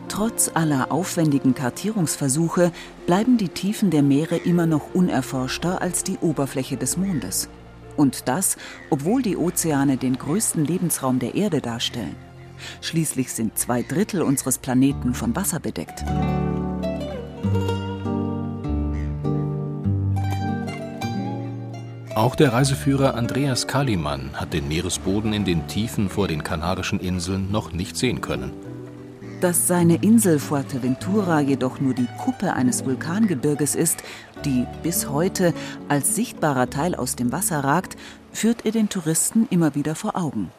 Trotz 0.08 0.50
aller 0.54 0.90
aufwendigen 0.90 1.54
Kartierungsversuche 1.54 2.72
bleiben 3.04 3.36
die 3.36 3.50
Tiefen 3.50 3.90
der 3.90 4.02
Meere 4.02 4.38
immer 4.38 4.64
noch 4.64 4.94
unerforschter 4.94 5.82
als 5.82 6.02
die 6.02 6.16
Oberfläche 6.16 6.78
des 6.78 6.96
Mondes. 6.96 7.50
Und 7.98 8.28
das, 8.28 8.56
obwohl 8.88 9.20
die 9.20 9.36
Ozeane 9.36 9.98
den 9.98 10.16
größten 10.16 10.64
Lebensraum 10.64 11.18
der 11.18 11.34
Erde 11.34 11.60
darstellen. 11.60 12.16
Schließlich 12.80 13.30
sind 13.30 13.58
zwei 13.58 13.82
Drittel 13.82 14.22
unseres 14.22 14.56
Planeten 14.56 15.12
von 15.12 15.36
Wasser 15.36 15.60
bedeckt. 15.60 16.02
Auch 22.14 22.35
der 22.35 22.52
Reiseführer 22.52 23.14
Andreas 23.14 23.66
Kalimann 23.66 24.33
hat 24.35 24.52
den 24.52 24.69
Meeresboden 24.69 25.33
in 25.33 25.47
den 25.47 25.66
Tiefen 25.66 26.11
vor 26.11 26.28
den 26.28 26.45
Kanarischen 26.45 27.00
Inseln 27.00 27.50
noch 27.50 27.73
nicht 27.73 27.97
sehen 27.97 28.21
können. 28.21 28.52
Dass 29.40 29.66
seine 29.66 29.97
Insel 29.97 30.38
Fuerteventura 30.38 31.40
jedoch 31.40 31.81
nur 31.81 31.95
die 31.95 32.09
Kuppe 32.23 32.52
eines 32.52 32.85
Vulkangebirges 32.85 33.75
ist, 33.75 34.02
die 34.45 34.66
bis 34.83 35.09
heute 35.09 35.54
als 35.88 36.14
sichtbarer 36.14 36.69
Teil 36.69 36.95
aus 36.95 37.16
dem 37.16 37.33
Wasser 37.33 37.64
ragt, 37.64 37.97
führt 38.31 38.66
er 38.66 38.73
den 38.73 38.90
Touristen 38.90 39.47
immer 39.49 39.75
wieder 39.75 39.95
vor 39.95 40.14
Augen. 40.14 40.50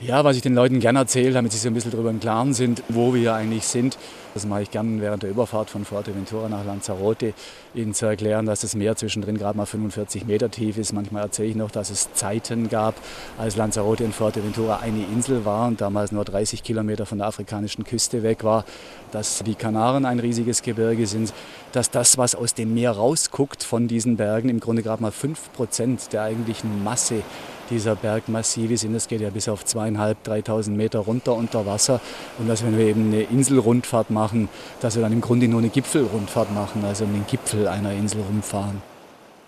Ja, 0.00 0.22
was 0.22 0.36
ich 0.36 0.42
den 0.42 0.54
Leuten 0.54 0.78
gerne 0.78 1.00
erzähle, 1.00 1.32
damit 1.32 1.50
sie 1.50 1.58
so 1.58 1.66
ein 1.66 1.74
bisschen 1.74 1.90
darüber 1.90 2.10
im 2.10 2.20
Klaren 2.20 2.54
sind, 2.54 2.84
wo 2.88 3.14
wir 3.14 3.34
eigentlich 3.34 3.64
sind. 3.64 3.98
Das 4.32 4.46
mache 4.46 4.62
ich 4.62 4.70
gerne 4.70 5.00
während 5.00 5.24
der 5.24 5.30
Überfahrt 5.30 5.70
von 5.70 5.84
Fuerteventura 5.84 6.48
nach 6.48 6.64
Lanzarote, 6.64 7.34
ihnen 7.74 7.94
zu 7.94 8.06
erklären, 8.06 8.46
dass 8.46 8.60
das 8.60 8.76
Meer 8.76 8.94
zwischendrin 8.94 9.36
gerade 9.36 9.56
mal 9.56 9.66
45 9.66 10.24
Meter 10.24 10.52
tief 10.52 10.78
ist. 10.78 10.92
Manchmal 10.92 11.24
erzähle 11.24 11.48
ich 11.48 11.56
noch, 11.56 11.72
dass 11.72 11.90
es 11.90 12.12
Zeiten 12.12 12.68
gab, 12.68 12.94
als 13.38 13.56
Lanzarote 13.56 14.04
und 14.04 14.14
Fuerteventura 14.14 14.78
eine 14.78 15.02
Insel 15.12 15.44
war 15.44 15.66
und 15.66 15.80
damals 15.80 16.12
nur 16.12 16.24
30 16.24 16.62
Kilometer 16.62 17.04
von 17.04 17.18
der 17.18 17.26
afrikanischen 17.26 17.82
Küste 17.82 18.22
weg 18.22 18.44
war, 18.44 18.64
dass 19.10 19.42
die 19.44 19.56
Kanaren 19.56 20.04
ein 20.04 20.20
riesiges 20.20 20.62
Gebirge 20.62 21.08
sind, 21.08 21.34
dass 21.72 21.90
das, 21.90 22.16
was 22.18 22.36
aus 22.36 22.54
dem 22.54 22.72
Meer 22.72 22.92
rausguckt 22.92 23.64
von 23.64 23.88
diesen 23.88 24.16
Bergen, 24.16 24.48
im 24.48 24.60
Grunde 24.60 24.84
gerade 24.84 25.02
mal 25.02 25.10
5 25.10 25.52
Prozent 25.54 26.12
der 26.12 26.22
eigentlichen 26.22 26.84
Masse 26.84 27.24
dieser 27.70 27.96
Bergmassive 27.96 28.76
sind. 28.76 28.94
Es 28.94 29.08
geht 29.08 29.20
ja 29.20 29.30
bis 29.30 29.48
auf 29.48 29.64
zweieinhalb, 29.64 30.22
dreitausend 30.24 30.76
Meter 30.76 31.00
runter 31.00 31.34
unter 31.34 31.66
Wasser. 31.66 32.00
Und 32.38 32.48
dass, 32.48 32.64
wenn 32.64 32.76
wir 32.76 32.86
eben 32.86 33.06
eine 33.06 33.22
Inselrundfahrt 33.22 34.10
machen, 34.10 34.48
dass 34.80 34.96
wir 34.96 35.02
dann 35.02 35.12
im 35.12 35.20
Grunde 35.20 35.48
nur 35.48 35.60
eine 35.60 35.68
Gipfelrundfahrt 35.68 36.52
machen, 36.52 36.84
also 36.84 37.04
um 37.04 37.12
den 37.12 37.26
Gipfel 37.26 37.68
einer 37.68 37.92
Insel 37.92 38.22
rumfahren. 38.22 38.82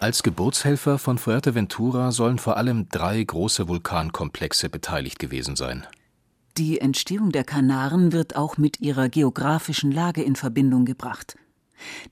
Als 0.01 0.23
Geburtshelfer 0.23 0.99
von 0.99 1.19
Fuerteventura 1.19 2.11
sollen 2.11 2.39
vor 2.39 2.57
allem 2.57 2.89
drei 2.89 3.23
große 3.23 3.69
Vulkankomplexe 3.69 4.71
beteiligt 4.71 5.19
gewesen 5.19 5.57
sein. 5.57 5.87
Die 6.57 6.81
Entstehung 6.81 7.33
der 7.33 7.45
Kanaren 7.45 8.13
wird 8.13 8.35
auch 8.35 8.57
mit 8.57 8.81
ihrer 8.81 9.09
geografischen 9.09 9.93
Lage 9.93 10.23
in 10.23 10.37
Verbindung 10.37 10.85
gebracht. 10.85 11.37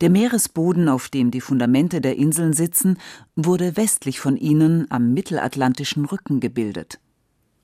Der 0.00 0.10
Meeresboden, 0.10 0.88
auf 0.88 1.08
dem 1.08 1.30
die 1.30 1.40
Fundamente 1.40 2.00
der 2.00 2.16
Inseln 2.16 2.52
sitzen, 2.52 2.98
wurde 3.36 3.76
westlich 3.76 4.20
von 4.20 4.36
ihnen 4.36 4.90
am 4.90 5.12
mittelatlantischen 5.12 6.04
Rücken 6.04 6.40
gebildet. 6.40 6.98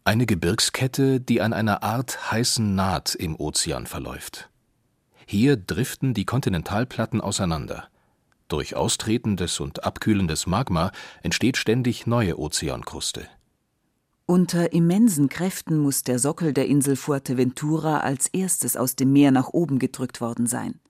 Eine 0.04 0.26
Gebirgskette, 0.26 1.20
die 1.20 1.40
an 1.40 1.52
einer 1.52 1.82
Art 1.82 2.30
heißen 2.30 2.75
Naht 2.75 3.14
im 3.14 3.37
Ozean 3.37 3.87
verläuft. 3.87 4.50
Hier 5.26 5.56
driften 5.56 6.12
die 6.12 6.26
Kontinentalplatten 6.26 7.20
auseinander. 7.20 7.88
Durch 8.49 8.76
austretendes 8.76 9.61
und 9.61 9.84
abkühlendes 9.84 10.46
Magma 10.46 10.92
entsteht 11.23 11.56
ständig 11.56 12.06
neue 12.06 12.38
Ozeankruste. 12.38 13.26
Unter 14.26 14.73
immensen 14.73 15.28
Kräften 15.28 15.78
muss 15.78 16.02
der 16.02 16.18
Sockel 16.18 16.52
der 16.52 16.66
Insel 16.66 16.96
Fuerteventura 16.96 18.00
als 18.00 18.28
erstes 18.28 18.76
aus 18.76 18.96
dem 18.96 19.12
Meer 19.12 19.30
nach 19.30 19.49
oben 19.49 19.78
gedrückt 19.78 20.20
worden 20.20 20.46
sein. 20.46 20.80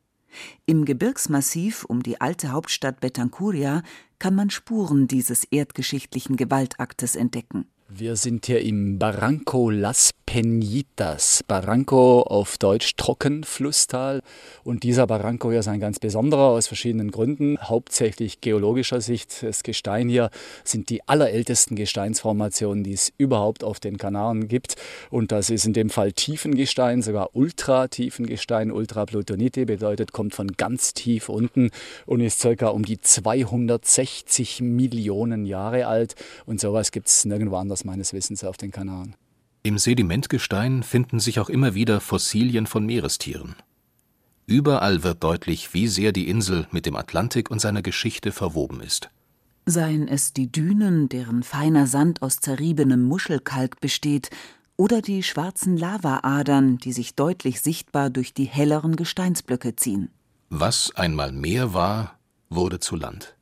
Im 0.67 0.85
Gebirgsmassiv 0.85 1.85
um 1.85 2.03
die 2.03 2.21
alte 2.21 2.53
Hauptstadt 2.53 3.00
Betancuria 3.00 3.83
kann 4.19 4.35
man 4.35 4.50
Spuren 4.50 5.09
dieses 5.09 5.45
erdgeschichtlichen 5.45 6.37
Gewaltaktes 6.37 7.17
entdecken 7.17 7.67
wir 7.88 8.17
sind 8.17 8.47
hier 8.47 8.61
im 8.62 8.99
Barranco 8.99 9.69
Las 9.69 10.11
Peñitas. 10.26 11.45
Barranco 11.47 12.23
auf 12.23 12.57
Deutsch 12.57 12.97
Trockenflusstal. 12.97 14.23
Und 14.64 14.83
dieser 14.83 15.07
Barranco 15.07 15.50
hier 15.50 15.61
ist 15.61 15.69
ein 15.69 15.81
ganz 15.81 15.99
besonderer 15.99 16.49
aus 16.49 16.67
verschiedenen 16.67 17.11
Gründen. 17.11 17.59
Hauptsächlich 17.61 18.41
geologischer 18.41 19.00
Sicht. 19.00 19.43
Das 19.43 19.62
Gestein 19.62 20.09
hier 20.09 20.31
sind 20.64 20.88
die 20.88 21.07
allerältesten 21.07 21.76
Gesteinsformationen, 21.76 22.85
die 22.85 22.95
es 22.95 23.12
überhaupt 23.19 23.62
auf 23.62 23.81
den 23.81 23.99
Kanaren 23.99 24.49
gibt. 24.49 24.76
Und 25.11 25.31
das 25.31 25.50
ist 25.50 25.67
in 25.67 25.75
dem 25.75 25.91
Fall 25.91 26.12
Tiefengestein, 26.12 27.03
sogar 27.03 27.37
Ultratiefengestein. 27.37 28.73
Ultraplutonite 28.73 29.67
bedeutet, 29.67 30.12
kommt 30.12 30.35
von 30.35 30.49
ganz 30.49 30.95
tief 30.95 31.29
unten 31.29 31.71
und 32.07 32.21
ist 32.21 32.41
circa 32.41 32.69
um 32.69 32.85
die 32.85 33.00
260 33.00 34.62
Millionen 34.62 35.45
Jahre 35.45 35.87
alt. 35.87 36.14
Und 36.47 36.61
sowas 36.61 36.91
gibt 36.91 37.09
es 37.09 37.25
nirgendwo 37.26 37.57
anders 37.57 37.74
meines 37.83 38.12
Wissens 38.12 38.45
auf 38.45 38.57
den 38.57 38.71
Kanaren. 38.71 39.16
Im 39.64 39.78
Sedimentgestein 39.78 40.85
finden 40.85 41.19
sich 41.19 41.40
auch 41.40 41.49
immer 41.49 41.75
wieder 41.75 42.00
Fossilien 42.00 42.66
von 42.69 42.87
Meerestieren. 42.87 43.57
Überall 44.47 45.02
wird 45.02 45.25
deutlich, 45.25 45.73
wie 45.73 45.88
sehr 45.88 46.12
die 46.12 46.28
Insel 46.28 46.69
mit 46.71 46.87
dem 46.87 46.95
Atlantik 46.95 47.50
und 47.50 47.61
seiner 47.61 47.83
Geschichte 47.83 48.31
verwoben 48.31 48.83
ist. 48.83 49.09
Seien 49.64 50.07
es 50.07 50.35
die 50.35 50.52
Dünen, 50.52 51.09
deren 51.09 51.43
feiner 51.43 51.87
Sand 51.87 52.21
aus 52.21 52.37
zerriebenem 52.37 53.02
Muschelkalk 53.02 53.81
besteht, 53.81 54.28
oder 54.76 55.00
die 55.00 55.23
schwarzen 55.23 55.76
Lavaadern, 55.76 56.78
die 56.78 56.93
sich 56.93 57.14
deutlich 57.14 57.62
sichtbar 57.62 58.11
durch 58.11 58.35
die 58.35 58.45
helleren 58.45 58.97
Gesteinsblöcke 58.97 59.76
ziehen. 59.76 60.11
Was 60.50 60.95
einmal 60.95 61.33
Meer 61.33 61.73
war, 61.73 62.19
wurde 62.50 62.81
zu 62.81 62.97
Land. 62.97 63.35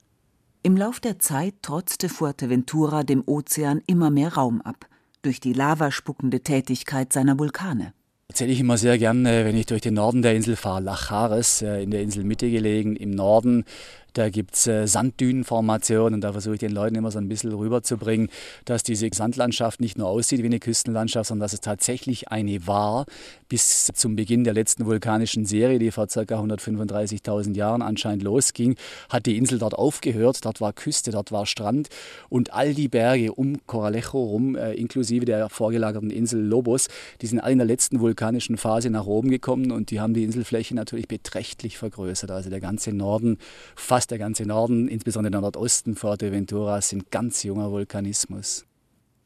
Im 0.64 0.76
Lauf 0.76 1.00
der 1.00 1.19
Zeit 1.19 1.54
trotzte 1.62 2.09
Fuerteventura 2.09 3.02
dem 3.02 3.25
Ozean 3.26 3.83
immer 3.88 4.11
mehr 4.11 4.35
Raum 4.35 4.61
ab, 4.61 4.87
durch 5.23 5.40
die 5.40 5.54
lavaspuckende 5.54 6.38
Tätigkeit 6.38 7.12
seiner 7.12 7.37
Vulkane. 7.37 7.95
Erzähle 8.28 8.52
ich 8.52 8.61
immer 8.61 8.78
sehr 8.78 8.97
gerne, 8.97 9.45
wenn 9.45 9.57
ich 9.57 9.66
durch 9.66 9.83
den 9.83 9.95
Norden 9.95 10.23
der 10.23 10.37
Insel 10.37 10.54
fahre, 10.54 10.81
Lachares, 10.81 11.62
äh, 11.62 11.83
in 11.83 11.90
der 11.90 12.02
Inselmitte 12.02 12.49
gelegen, 12.49 12.95
im 12.95 13.11
Norden 13.11 13.64
da 14.12 14.31
gibt 14.31 14.54
es 14.54 14.66
äh, 14.66 14.87
Sanddünenformationen 14.87 16.14
und 16.14 16.21
da 16.23 16.33
versuche 16.33 16.54
ich 16.54 16.61
den 16.61 16.73
Leuten 16.73 16.95
immer 16.95 17.11
so 17.11 17.19
ein 17.19 17.28
bisschen 17.28 17.52
rüberzubringen, 17.52 18.28
dass 18.64 18.83
diese 18.83 19.09
Sandlandschaft 19.12 19.81
nicht 19.81 19.99
nur 19.99 20.09
aussieht 20.09 20.42
wie 20.42 20.47
eine 20.47 20.59
Küstenlandschaft, 20.61 21.28
sondern 21.28 21.45
dass 21.45 21.52
es 21.52 21.61
tatsächlich 21.61 22.28
eine 22.28 22.66
war. 22.66 23.07
Bis 23.49 23.90
zum 23.95 24.16
Beginn 24.16 24.45
der 24.45 24.54
letzten 24.54 24.87
vulkanischen 24.87 25.45
Serie, 25.45 25.78
die 25.78 25.90
vor 25.90 26.07
ca. 26.07 26.21
135.000 26.21 27.54
Jahren 27.54 27.83
anscheinend 27.83 28.23
losging, 28.23 28.76
hat 29.09 29.26
die 29.26 29.37
Insel 29.37 29.59
dort 29.59 29.75
aufgehört. 29.75 30.45
Dort 30.45 30.61
war 30.61 30.73
Küste, 30.73 31.11
dort 31.11 31.33
war 31.33 31.47
Strand 31.47 31.88
und 32.28 32.52
all 32.52 32.75
die 32.75 32.88
Berge 32.88 33.33
um 33.33 33.66
Coralejo 33.66 34.19
rum, 34.19 34.57
äh, 34.57 34.73
inklusive 34.75 35.25
der 35.25 35.49
vorgelagerten 35.49 36.11
Insel 36.11 36.40
Lobos, 36.40 36.88
die 37.21 37.26
sind 37.26 37.40
alle 37.40 37.52
in 37.52 37.59
der 37.59 37.66
letzten 37.66 38.00
vulkanischen 38.00 38.57
Phase 38.57 38.90
nach 38.90 39.07
oben 39.07 39.31
gekommen 39.31 39.71
und 39.71 39.90
die 39.90 40.00
haben 40.00 40.14
die 40.14 40.25
Inselfläche 40.25 40.75
natürlich 40.75 41.09
beträchtlich 41.09 41.78
vergrößert. 41.78 42.31
Also 42.31 42.50
der 42.50 42.61
ganze 42.61 42.92
Norden 42.92 43.38
fast 43.76 44.01
fast 44.02 44.11
der 44.11 44.18
ganze 44.18 44.44
Norden, 44.44 44.88
insbesondere 44.88 45.30
der 45.30 45.40
Nordosten 45.42 45.94
Fuerteventura, 45.94 46.80
sind 46.80 47.12
ganz 47.12 47.44
junger 47.44 47.71
Vulkanismus. 47.71 48.64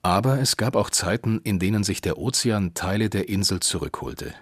Aber 0.02 0.38
es 0.38 0.59
gab 0.59 0.76
auch 0.76 0.90
Zeiten, 0.90 1.40
in 1.45 1.59
denen 1.59 1.83
sich 1.83 2.02
der 2.02 2.18
Ozean 2.18 2.75
Teile 2.75 3.09
der 3.09 3.30
Insel 3.30 3.61
zurückholte. 3.61 4.35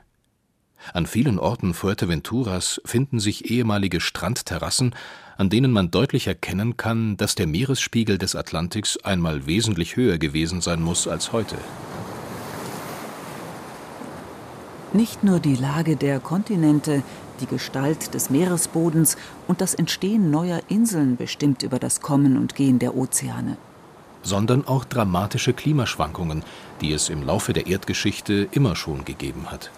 An 0.92 1.06
vielen 1.06 1.38
Orten 1.38 1.72
Fuerteventuras 1.72 2.80
finden 2.84 3.20
sich 3.20 3.48
ehemalige 3.48 4.00
Strandterrassen, 4.00 4.96
an 5.36 5.50
denen 5.50 5.70
man 5.70 5.92
deutlich 5.92 6.26
erkennen 6.26 6.76
kann, 6.76 7.16
dass 7.16 7.36
der 7.36 7.46
Meeresspiegel 7.46 8.18
des 8.18 8.34
Atlantiks 8.34 8.96
einmal 9.04 9.46
wesentlich 9.46 9.94
höher 9.94 10.18
gewesen 10.18 10.60
sein 10.60 10.82
muss 10.82 11.06
als 11.06 11.32
heute. 11.32 11.58
Nicht 14.92 15.22
nur 15.22 15.38
die 15.38 15.56
Lage 15.56 15.94
der 15.96 16.18
Kontinente, 16.18 17.04
die 17.40 17.46
Gestalt 17.46 18.14
des 18.14 18.30
Meeresbodens 18.30 19.16
und 19.48 19.60
das 19.60 19.74
Entstehen 19.74 20.30
neuer 20.30 20.60
Inseln 20.68 21.16
bestimmt 21.16 21.62
über 21.62 21.78
das 21.78 22.00
Kommen 22.00 22.36
und 22.36 22.54
Gehen 22.54 22.78
der 22.78 22.96
Ozeane. 22.96 23.56
Sondern 24.22 24.66
auch 24.66 24.84
dramatische 24.84 25.52
Klimaschwankungen, 25.52 26.42
die 26.80 26.92
es 26.92 27.08
im 27.08 27.22
Laufe 27.22 27.52
der 27.52 27.66
Erdgeschichte 27.66 28.48
immer 28.52 28.74
schon 28.76 29.04
gegeben 29.04 29.50
hat. 29.50 29.70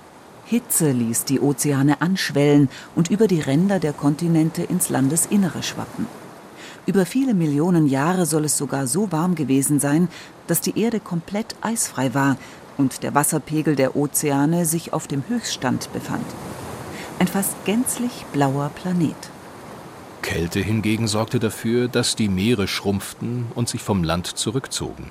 Hitze 0.44 0.92
ließ 0.92 1.24
die 1.24 1.40
Ozeane 1.40 2.00
anschwellen 2.00 2.68
und 2.94 3.10
über 3.10 3.26
die 3.26 3.40
Ränder 3.40 3.80
der 3.80 3.92
Kontinente 3.92 4.62
ins 4.62 4.88
Landesinnere 4.88 5.64
schwappen. 5.64 6.06
Über 6.86 7.04
viele 7.04 7.34
Millionen 7.34 7.88
Jahre 7.88 8.26
soll 8.26 8.44
es 8.44 8.56
sogar 8.56 8.86
so 8.86 9.10
warm 9.10 9.34
gewesen 9.34 9.80
sein, 9.80 10.08
dass 10.46 10.60
die 10.60 10.78
Erde 10.78 11.00
komplett 11.00 11.56
eisfrei 11.60 12.14
war, 12.14 12.36
und 12.78 13.02
der 13.02 13.14
Wasserpegel 13.14 13.74
der 13.74 13.96
Ozeane 13.96 14.66
sich 14.66 14.92
auf 14.92 15.06
dem 15.06 15.24
Höchststand 15.28 15.92
befand. 15.92 16.26
Ein 17.18 17.28
fast 17.28 17.64
gänzlich 17.64 18.26
blauer 18.32 18.70
Planet. 18.74 19.16
Kälte 20.20 20.60
hingegen 20.60 21.08
sorgte 21.08 21.38
dafür, 21.38 21.88
dass 21.88 22.14
die 22.14 22.28
Meere 22.28 22.68
schrumpften 22.68 23.46
und 23.54 23.70
sich 23.70 23.82
vom 23.82 24.04
Land 24.04 24.26
zurückzogen. 24.26 25.10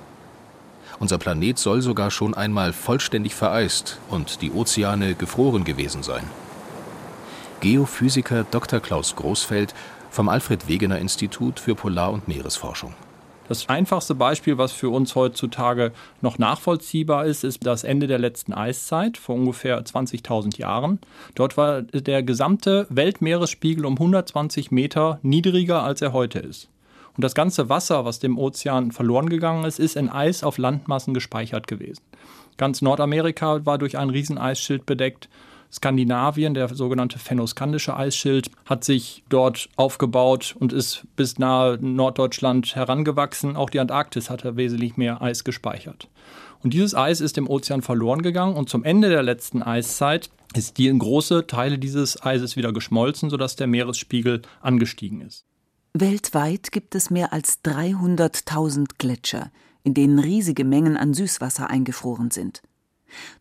Unser 0.99 1.17
Planet 1.17 1.57
soll 1.57 1.81
sogar 1.81 2.11
schon 2.11 2.35
einmal 2.35 2.73
vollständig 2.73 3.33
vereist 3.33 3.99
und 4.09 4.41
die 4.41 4.51
Ozeane 4.51 5.15
gefroren 5.15 5.63
gewesen 5.63 6.03
sein. 6.03 6.23
Geophysiker 7.59 8.43
Dr. 8.43 8.79
Klaus 8.79 9.15
Großfeld 9.15 9.73
vom 10.11 10.29
Alfred 10.29 10.67
Wegener 10.67 10.99
Institut 10.99 11.59
für 11.59 11.73
Polar- 11.73 12.11
und 12.11 12.27
Meeresforschung. 12.27 12.93
Das 13.47 13.69
einfachste 13.69 14.15
Beispiel, 14.15 14.57
was 14.57 14.71
für 14.71 14.89
uns 14.89 15.13
heutzutage 15.13 15.91
noch 16.21 16.39
nachvollziehbar 16.39 17.25
ist, 17.25 17.43
ist 17.43 17.65
das 17.65 17.83
Ende 17.83 18.07
der 18.07 18.17
letzten 18.17 18.53
Eiszeit 18.53 19.17
vor 19.17 19.35
ungefähr 19.35 19.83
20.000 19.83 20.57
Jahren. 20.57 20.99
Dort 21.35 21.55
war 21.55 21.83
der 21.83 22.23
gesamte 22.23 22.87
Weltmeeresspiegel 22.89 23.85
um 23.85 23.93
120 23.93 24.71
Meter 24.71 25.19
niedriger, 25.21 25.83
als 25.83 26.01
er 26.01 26.11
heute 26.11 26.39
ist. 26.39 26.69
Und 27.15 27.23
das 27.23 27.35
ganze 27.35 27.69
Wasser, 27.69 28.03
was 28.03 28.19
dem 28.19 28.37
Ozean 28.37 28.91
verloren 28.91 29.29
gegangen 29.29 29.63
ist, 29.63 29.79
ist 29.79 29.95
in 29.95 30.09
Eis 30.09 30.43
auf 30.43 30.57
Landmassen 30.57 31.13
gespeichert 31.13 31.67
gewesen. 31.67 32.01
Ganz 32.57 32.81
Nordamerika 32.81 33.65
war 33.65 33.77
durch 33.77 33.97
ein 33.97 34.09
Rieseneisschild 34.09 34.85
bedeckt. 34.85 35.29
Skandinavien, 35.71 36.53
der 36.53 36.73
sogenannte 36.73 37.19
fennoskandische 37.19 37.95
Eisschild, 37.95 38.49
hat 38.65 38.83
sich 38.83 39.23
dort 39.29 39.69
aufgebaut 39.75 40.55
und 40.59 40.73
ist 40.73 41.05
bis 41.15 41.37
nahe 41.37 41.77
Norddeutschland 41.81 42.75
herangewachsen. 42.75 43.55
Auch 43.55 43.69
die 43.69 43.79
Antarktis 43.79 44.29
hatte 44.29 44.55
wesentlich 44.55 44.97
mehr 44.97 45.21
Eis 45.21 45.43
gespeichert. 45.43 46.07
Und 46.63 46.73
dieses 46.73 46.95
Eis 46.95 47.21
ist 47.21 47.37
im 47.37 47.47
Ozean 47.47 47.81
verloren 47.81 48.21
gegangen 48.21 48.55
und 48.55 48.69
zum 48.69 48.83
Ende 48.83 49.09
der 49.09 49.23
letzten 49.23 49.61
Eiszeit 49.61 50.29
ist 50.55 50.77
die 50.77 50.97
große 50.97 51.47
Teile 51.47 51.77
dieses 51.77 52.21
Eises 52.23 52.55
wieder 52.55 52.73
geschmolzen, 52.73 53.29
sodass 53.29 53.55
der 53.55 53.67
Meeresspiegel 53.67 54.41
angestiegen 54.61 55.21
ist. 55.21 55.45
Weltweit 55.93 56.71
gibt 56.71 56.95
es 56.95 57.09
mehr 57.09 57.33
als 57.33 57.63
300.000 57.63 58.91
Gletscher, 58.97 59.51
in 59.83 59.93
denen 59.93 60.19
riesige 60.19 60.65
Mengen 60.65 60.97
an 60.97 61.13
Süßwasser 61.13 61.69
eingefroren 61.69 62.31
sind. 62.31 62.61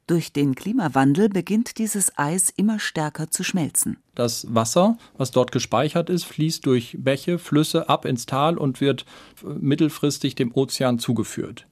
Durch 0.07 0.33
den 0.33 0.55
Klimawandel 0.55 1.29
beginnt 1.29 1.79
dieses 1.79 2.17
Eis 2.19 2.53
immer 2.57 2.79
stärker 2.79 3.31
zu 3.31 3.43
schmelzen. 3.43 3.97
Das 4.15 4.47
Wasser, 4.55 4.99
was 5.17 5.31
dort 5.31 5.53
gespeichert 5.53 6.11
ist, 6.11 6.25
fließt 6.25 6.65
durch 6.67 6.97
Bäche, 7.01 7.39
Flüsse 7.39 7.89
ab 7.89 8.05
ins 8.05 8.27
Tal 8.27 8.59
und 8.59 8.81
wird 8.81 9.05
mittelfristig 9.43 10.35
dem 10.35 10.55
Ozean 10.55 10.99
zugeführt. 10.99 11.67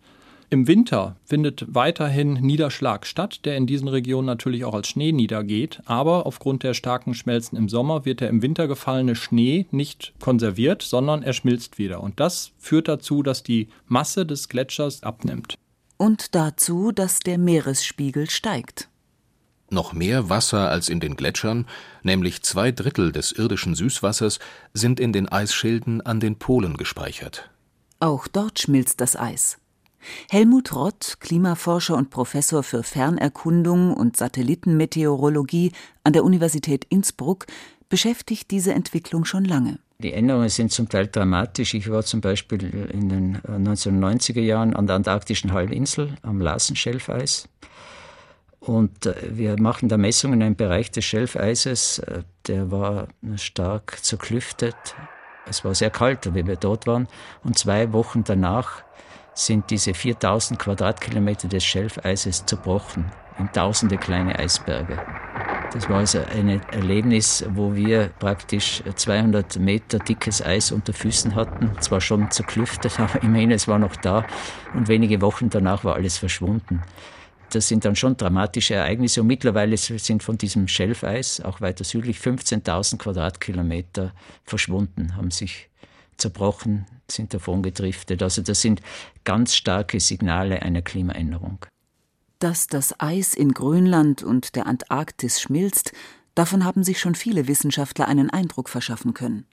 Im 0.53 0.67
Winter 0.67 1.17
findet 1.25 1.65
weiterhin 1.75 2.35
Niederschlag 2.35 3.07
statt, 3.07 3.41
der 3.47 3.57
in 3.57 3.67
diesen 3.67 3.89
Regionen 3.89 4.27
natürlich 4.27 4.67
auch 4.67 4.75
als 4.75 4.87
Schnee 4.87 5.11
niedergeht. 5.11 5.81
Aber 5.87 6.27
aufgrund 6.27 6.63
der 6.63 6.75
starken 6.75 7.15
Schmelzen 7.15 7.57
im 7.57 7.71
Sommer 7.71 8.05
wird 8.05 8.21
der 8.21 8.29
im 8.29 8.43
Winter 8.43 8.69
gefallene 8.69 9.17
Schnee 9.17 9.65
nicht 9.71 10.13
konserviert, 10.21 10.83
sondern 10.83 11.23
er 11.23 11.33
schmilzt 11.33 11.79
wieder. 11.79 12.03
Und 12.03 12.21
das 12.21 12.53
führt 12.59 12.87
dazu, 12.87 13.23
dass 13.23 13.43
die 13.43 13.69
Masse 13.87 14.27
des 14.27 14.51
Gletschers 14.51 15.03
abnimmt. 15.03 15.55
Und 16.03 16.35
dazu, 16.35 16.91
dass 16.91 17.21
der 17.21 17.39
Meeresspiegel 17.39 18.29
steigt. 18.29 18.89
Noch 19.71 19.93
mehr 19.93 20.29
Wasser 20.29 20.69
als 20.69 20.89
in 20.89 20.99
den 20.99 21.15
Gletschern, 21.15 21.69
nämlich 22.03 22.43
zwei 22.43 22.73
Drittel 22.73 23.13
des 23.13 23.31
irdischen 23.31 23.77
Süßwassers, 23.77 24.41
sind 24.75 24.99
in 24.99 25.13
den 25.13 25.29
Eisschilden 25.29 26.01
an 26.01 26.19
den 26.19 26.41
Polen 26.41 26.77
gespeichert. 26.77 27.51
Auch 28.01 28.27
dort 28.27 28.59
schmilzt 28.59 29.01
das 29.01 29.15
Eis. 29.15 29.59
Helmut 30.29 30.75
Rott, 30.75 31.19
Klimaforscher 31.21 31.97
und 31.97 32.11
Professor 32.11 32.65
für 32.65 32.83
Fernerkundung 32.83 33.95
und 33.95 34.17
Satellitenmeteorologie 34.17 35.71
an 36.03 36.15
der 36.15 36.25
Universität 36.25 36.85
Innsbruck, 36.89 37.47
beschäftigt 37.89 38.51
diese 38.51 38.75
Entwicklung 38.75 39.25
schon 39.25 39.45
lange. 39.45 39.79
Die 40.03 40.13
Änderungen 40.13 40.49
sind 40.49 40.73
zum 40.73 40.89
Teil 40.89 41.07
dramatisch. 41.07 41.75
Ich 41.75 41.89
war 41.89 42.03
zum 42.03 42.21
Beispiel 42.21 42.89
in 42.93 43.09
den 43.09 43.39
1990er 43.39 44.41
Jahren 44.41 44.75
an 44.75 44.87
der 44.87 44.97
antarktischen 44.97 45.53
Halbinsel 45.53 46.17
am 46.23 46.41
Larsen-Schelfeis. 46.41 47.49
Und 48.59 49.07
äh, 49.07 49.15
wir 49.31 49.61
machen 49.61 49.89
da 49.89 49.97
Messungen 49.97 50.41
in 50.41 50.47
einem 50.47 50.57
Bereich 50.57 50.91
des 50.91 51.05
Schelfeises, 51.05 51.99
äh, 52.01 52.23
der 52.47 52.71
war 52.71 53.09
stark 53.37 53.99
zerklüftet. 54.03 54.77
Es 55.47 55.65
war 55.65 55.75
sehr 55.75 55.91
kalt, 55.91 56.33
wie 56.35 56.47
wir 56.47 56.57
dort 56.57 56.87
waren. 56.87 57.09
Und 57.43 57.59
zwei 57.59 57.93
Wochen 57.93 58.23
danach 58.23 58.83
sind 59.35 59.71
diese 59.71 59.95
4000 59.95 60.59
Quadratkilometer 60.61 61.49
des 61.49 61.65
Schelfeises 61.65 62.47
zerbrochen 62.47 63.11
in 63.39 63.51
tausende 63.51 63.97
kleine 63.97 64.39
Eisberge. 64.39 64.99
Das 65.73 65.89
war 65.89 65.99
also 65.99 66.19
ein 66.19 66.61
Erlebnis, 66.71 67.45
wo 67.49 67.75
wir 67.75 68.09
praktisch 68.19 68.83
200 68.95 69.59
Meter 69.59 69.99
dickes 69.99 70.43
Eis 70.43 70.71
unter 70.71 70.93
Füßen 70.93 71.35
hatten. 71.35 71.71
Zwar 71.81 72.03
schon 72.03 72.31
zerklüftet, 72.31 73.01
aber 73.01 73.23
immerhin, 73.23 73.51
es 73.51 73.67
war 73.69 73.79
noch 73.79 73.97
da. 73.97 74.27
Und 74.75 74.89
wenige 74.89 75.23
Wochen 75.23 75.49
danach 75.49 75.83
war 75.83 75.95
alles 75.95 76.19
verschwunden. 76.19 76.83
Das 77.51 77.69
sind 77.69 77.87
dann 77.87 77.97
schon 77.97 78.19
dramatische 78.19 78.75
Ereignisse. 78.75 79.23
Und 79.23 79.29
mittlerweile 79.29 79.79
sind 79.79 80.23
von 80.23 80.37
diesem 80.37 80.69
Schelfeis, 80.69 81.41
auch 81.41 81.63
weiter 81.63 81.85
südlich, 81.85 82.19
15.000 82.19 82.99
Quadratkilometer 82.99 84.13
verschwunden, 84.45 85.17
haben 85.17 85.31
sich 85.31 85.71
zerbrochen, 86.19 86.87
sind 87.11 87.33
davon 87.33 87.63
gedriftet. 87.63 88.23
Also 88.23 88.43
das 88.43 88.61
sind 88.61 88.83
ganz 89.25 89.55
starke 89.55 90.01
Signale 90.01 90.61
einer 90.61 90.83
Klimaänderung. 90.83 91.65
Dass 92.43 92.67
das 92.67 92.99
Eis 92.99 93.35
in 93.35 93.53
Grönland 93.53 94.25
und 94.25 94.57
der 94.57 94.67
Antarktis 94.67 95.41
schmilzt, 95.41 95.93
davon 96.35 96.65
haben 96.65 96.83
sich 96.83 96.99
schon 96.99 97.15
viele 97.15 97.47
Wissenschaftler 97.47 98.09
einen 98.09 98.31
Eindruck 98.31 98.69
verschaffen 98.69 99.15
können. 99.15 99.47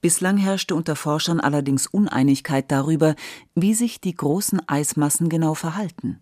Bislang 0.00 0.36
herrschte 0.36 0.74
unter 0.74 0.96
Forschern 0.96 1.38
allerdings 1.38 1.86
Uneinigkeit 1.86 2.72
darüber, 2.72 3.14
wie 3.54 3.72
sich 3.72 4.00
die 4.00 4.16
großen 4.16 4.68
Eismassen 4.68 5.28
genau 5.28 5.54
verhalten. 5.54 6.18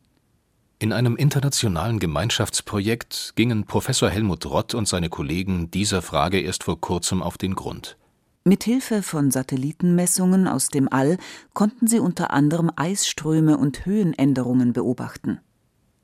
In 0.80 0.92
einem 0.92 1.16
internationalen 1.16 1.98
Gemeinschaftsprojekt 1.98 3.32
gingen 3.34 3.64
Professor 3.64 4.10
Helmut 4.10 4.44
Rott 4.44 4.74
und 4.74 4.86
seine 4.86 5.08
Kollegen 5.08 5.70
dieser 5.70 6.02
Frage 6.02 6.38
erst 6.40 6.64
vor 6.64 6.78
kurzem 6.78 7.22
auf 7.22 7.38
den 7.38 7.54
Grund. 7.54 7.96
Mithilfe 8.44 9.02
von 9.02 9.30
Satellitenmessungen 9.30 10.46
aus 10.46 10.68
dem 10.68 10.92
All 10.92 11.16
konnten 11.54 11.86
sie 11.86 12.00
unter 12.00 12.32
anderem 12.32 12.70
Eisströme 12.76 13.56
und 13.56 13.86
Höhenänderungen 13.86 14.74
beobachten. 14.74 15.40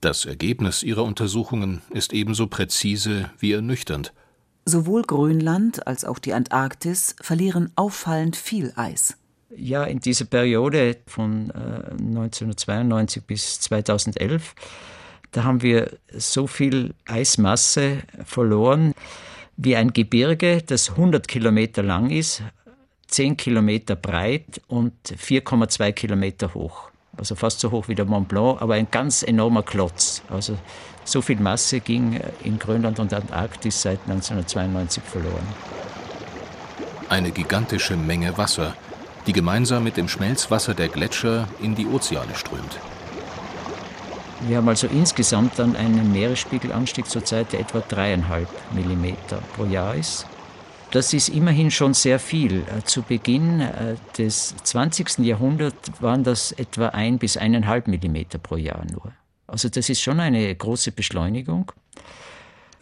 Das 0.02 0.24
Ergebnis 0.24 0.82
ihrer 0.82 1.04
Untersuchungen 1.04 1.80
ist 1.90 2.12
ebenso 2.12 2.48
präzise 2.48 3.30
wie 3.38 3.52
ernüchternd. 3.52 4.12
Sowohl 4.64 5.02
Grönland 5.02 5.86
als 5.86 6.04
auch 6.04 6.18
die 6.18 6.32
Antarktis 6.32 7.14
verlieren 7.20 7.70
auffallend 7.76 8.34
viel 8.34 8.72
Eis. 8.74 9.16
Ja, 9.56 9.84
in 9.84 10.00
dieser 10.00 10.24
Periode 10.24 10.96
von 11.06 11.50
äh, 11.50 11.92
1992 11.92 13.22
bis 13.22 13.60
2011, 13.60 14.56
da 15.30 15.44
haben 15.44 15.62
wir 15.62 15.96
so 16.10 16.48
viel 16.48 16.94
Eismasse 17.06 17.98
verloren 18.24 18.94
wie 19.56 19.76
ein 19.76 19.92
Gebirge, 19.92 20.64
das 20.66 20.90
100 20.90 21.28
Kilometer 21.28 21.84
lang 21.84 22.10
ist, 22.10 22.42
10 23.06 23.36
Kilometer 23.36 23.94
breit 23.94 24.62
und 24.66 24.94
4,2 25.04 25.92
Kilometer 25.92 26.54
hoch. 26.54 26.91
Also 27.16 27.34
fast 27.34 27.60
so 27.60 27.70
hoch 27.70 27.88
wie 27.88 27.94
der 27.94 28.06
Mont 28.06 28.28
Blanc, 28.28 28.62
aber 28.62 28.74
ein 28.74 28.88
ganz 28.90 29.22
enormer 29.22 29.62
Klotz. 29.62 30.22
Also 30.30 30.56
so 31.04 31.20
viel 31.20 31.38
Masse 31.38 31.80
ging 31.80 32.20
in 32.42 32.58
Grönland 32.58 32.98
und 32.98 33.12
Antarktis 33.12 33.82
seit 33.82 34.00
1992 34.08 35.02
verloren. 35.02 35.46
Eine 37.08 37.30
gigantische 37.30 37.96
Menge 37.96 38.38
Wasser, 38.38 38.74
die 39.26 39.32
gemeinsam 39.32 39.84
mit 39.84 39.96
dem 39.96 40.08
Schmelzwasser 40.08 40.74
der 40.74 40.88
Gletscher 40.88 41.48
in 41.60 41.74
die 41.74 41.86
Ozeane 41.86 42.34
strömt. 42.34 42.78
Wir 44.48 44.56
haben 44.56 44.68
also 44.68 44.88
insgesamt 44.88 45.58
dann 45.58 45.76
einen 45.76 46.10
Meeresspiegelanstieg 46.12 47.08
zurzeit, 47.08 47.52
der 47.52 47.60
etwa 47.60 47.80
dreieinhalb 47.80 48.48
Millimeter 48.72 49.38
pro 49.54 49.64
Jahr 49.66 49.94
ist. 49.94 50.26
Das 50.92 51.14
ist 51.14 51.30
immerhin 51.30 51.70
schon 51.70 51.94
sehr 51.94 52.18
viel. 52.18 52.64
Äh, 52.68 52.84
zu 52.84 53.00
Beginn 53.00 53.60
äh, 53.60 53.96
des 54.18 54.54
20. 54.62 55.20
Jahrhunderts 55.20 55.90
waren 56.00 56.22
das 56.22 56.52
etwa 56.52 56.88
ein 56.88 57.18
bis 57.18 57.38
eineinhalb 57.38 57.88
Millimeter 57.88 58.38
pro 58.38 58.56
Jahr 58.56 58.84
nur. 58.92 59.12
Also 59.46 59.70
das 59.70 59.88
ist 59.88 60.02
schon 60.02 60.20
eine 60.20 60.54
große 60.54 60.92
Beschleunigung. 60.92 61.72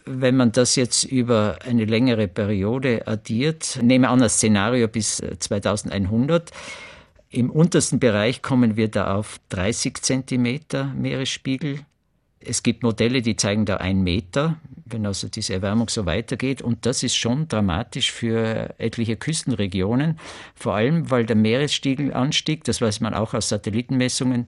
Wenn 0.05 0.35
man 0.35 0.51
das 0.51 0.75
jetzt 0.75 1.05
über 1.05 1.59
eine 1.65 1.85
längere 1.85 2.27
Periode 2.27 3.07
addiert, 3.07 3.79
nehme 3.81 4.09
an, 4.09 4.19
das 4.19 4.35
Szenario 4.35 4.89
bis 4.89 5.23
2100, 5.39 6.49
äh, 6.49 6.53
im 7.29 7.49
untersten 7.49 8.01
Bereich 8.01 8.41
kommen 8.41 8.75
wir 8.75 8.89
da 8.89 9.15
auf 9.15 9.39
30 9.49 10.01
Zentimeter 10.01 10.83
Meeresspiegel 10.83 11.85
Es 12.43 12.63
gibt 12.63 12.83
Modelle, 12.83 13.21
die 13.21 13.35
zeigen 13.35 13.65
da 13.65 13.77
einen 13.77 14.03
Meter, 14.03 14.57
wenn 14.85 15.05
also 15.05 15.27
diese 15.27 15.53
Erwärmung 15.53 15.89
so 15.89 16.05
weitergeht. 16.05 16.61
Und 16.61 16.85
das 16.85 17.03
ist 17.03 17.15
schon 17.15 17.47
dramatisch 17.47 18.11
für 18.11 18.73
etliche 18.77 19.15
Küstenregionen, 19.15 20.19
vor 20.55 20.75
allem 20.75 21.09
weil 21.09 21.25
der 21.25 21.35
Meeresspiegelanstieg, 21.35 22.63
das 22.63 22.81
weiß 22.81 22.99
man 22.99 23.13
auch 23.13 23.33
aus 23.33 23.49
Satellitenmessungen, 23.49 24.45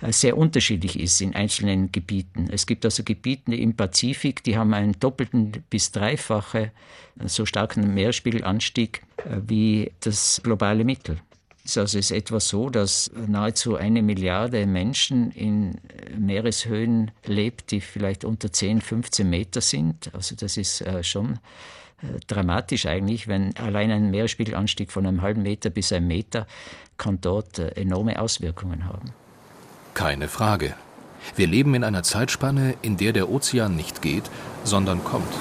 äh, 0.00 0.12
sehr 0.12 0.36
unterschiedlich 0.36 0.98
ist 0.98 1.20
in 1.20 1.34
einzelnen 1.34 1.92
Gebieten. 1.92 2.48
Es 2.50 2.66
gibt 2.66 2.84
also 2.84 3.02
Gebiete 3.02 3.54
im 3.54 3.74
Pazifik, 3.74 4.42
die 4.44 4.56
haben 4.56 4.74
einen 4.74 4.98
doppelten 4.98 5.52
bis 5.70 5.92
dreifache 5.92 6.72
äh, 7.20 7.28
so 7.28 7.46
starken 7.46 7.94
Meeresspiegelanstieg 7.94 9.02
äh, 9.18 9.40
wie 9.46 9.92
das 10.00 10.40
globale 10.42 10.84
Mittel. 10.84 11.18
Also 11.66 11.82
es 11.82 11.94
ist 11.94 12.10
etwa 12.12 12.38
so, 12.38 12.70
dass 12.70 13.10
nahezu 13.26 13.76
eine 13.76 14.02
Milliarde 14.02 14.66
Menschen 14.66 15.32
in 15.32 15.80
Meereshöhen 16.16 17.10
lebt, 17.24 17.72
die 17.72 17.80
vielleicht 17.80 18.24
unter 18.24 18.52
10, 18.52 18.80
15 18.80 19.28
Meter 19.28 19.60
sind. 19.60 20.10
Also 20.14 20.36
das 20.36 20.56
ist 20.56 20.80
äh, 20.82 21.02
schon 21.02 21.40
äh, 22.02 22.20
dramatisch 22.26 22.86
eigentlich, 22.86 23.26
wenn 23.26 23.56
allein 23.56 23.90
ein 23.90 24.10
Meeresspiegelanstieg 24.10 24.92
von 24.92 25.06
einem 25.06 25.22
halben 25.22 25.42
Meter 25.42 25.70
bis 25.70 25.92
einem 25.92 26.06
Meter 26.06 26.46
kann 26.98 27.20
dort 27.20 27.58
äh, 27.58 27.68
enorme 27.70 28.20
Auswirkungen 28.20 28.84
haben. 28.84 29.12
Keine 29.94 30.28
Frage. 30.28 30.74
Wir 31.34 31.46
leben 31.46 31.74
in 31.74 31.82
einer 31.82 32.02
Zeitspanne, 32.02 32.74
in 32.82 32.96
der 32.96 33.12
der 33.12 33.28
Ozean 33.28 33.74
nicht 33.74 34.02
geht, 34.02 34.30
sondern 34.62 35.02
kommt. 35.02 35.32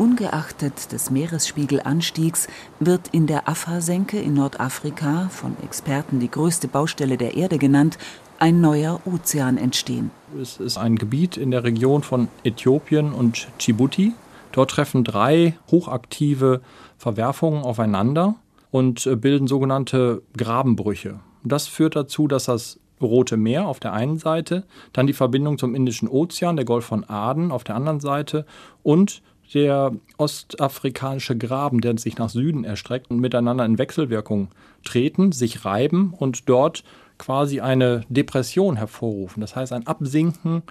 Ungeachtet 0.00 0.92
des 0.92 1.10
Meeresspiegelanstiegs 1.10 2.48
wird 2.78 3.08
in 3.12 3.26
der 3.26 3.50
Afar-Senke 3.50 4.18
in 4.18 4.32
Nordafrika, 4.32 5.28
von 5.28 5.54
Experten 5.62 6.20
die 6.20 6.30
größte 6.30 6.68
Baustelle 6.68 7.18
der 7.18 7.36
Erde 7.36 7.58
genannt, 7.58 7.98
ein 8.38 8.62
neuer 8.62 9.02
Ozean 9.04 9.58
entstehen. 9.58 10.10
Es 10.40 10.56
ist 10.56 10.78
ein 10.78 10.96
Gebiet 10.96 11.36
in 11.36 11.50
der 11.50 11.64
Region 11.64 12.02
von 12.02 12.28
Äthiopien 12.44 13.12
und 13.12 13.48
Djibouti. 13.60 14.14
Dort 14.52 14.70
treffen 14.70 15.04
drei 15.04 15.58
hochaktive 15.70 16.62
Verwerfungen 16.96 17.62
aufeinander 17.62 18.36
und 18.70 19.04
äh, 19.04 19.16
bilden 19.16 19.48
sogenannte 19.48 20.22
Grabenbrüche. 20.34 21.20
Das 21.44 21.66
führt 21.66 21.94
dazu, 21.94 22.26
dass 22.26 22.44
das 22.44 22.80
Rote 23.02 23.36
Meer 23.36 23.66
auf 23.66 23.80
der 23.80 23.92
einen 23.92 24.18
Seite, 24.18 24.64
dann 24.92 25.06
die 25.06 25.12
Verbindung 25.12 25.58
zum 25.58 25.74
Indischen 25.74 26.08
Ozean, 26.08 26.56
der 26.56 26.64
Golf 26.64 26.84
von 26.84 27.04
Aden 27.04 27.50
auf 27.52 27.64
der 27.64 27.74
anderen 27.74 28.00
Seite 28.00 28.46
und 28.82 29.22
der 29.54 29.92
ostafrikanische 30.16 31.36
Graben, 31.36 31.80
der 31.80 31.98
sich 31.98 32.18
nach 32.18 32.30
Süden 32.30 32.64
erstreckt 32.64 33.10
und 33.10 33.20
miteinander 33.20 33.64
in 33.64 33.78
Wechselwirkung 33.78 34.48
treten, 34.84 35.32
sich 35.32 35.64
reiben 35.64 36.14
und 36.16 36.48
dort 36.48 36.84
quasi 37.18 37.60
eine 37.60 38.02
Depression 38.08 38.76
hervorrufen. 38.76 39.40
Das 39.40 39.56
heißt 39.56 39.72
ein 39.72 39.86
Absinken 39.86 40.62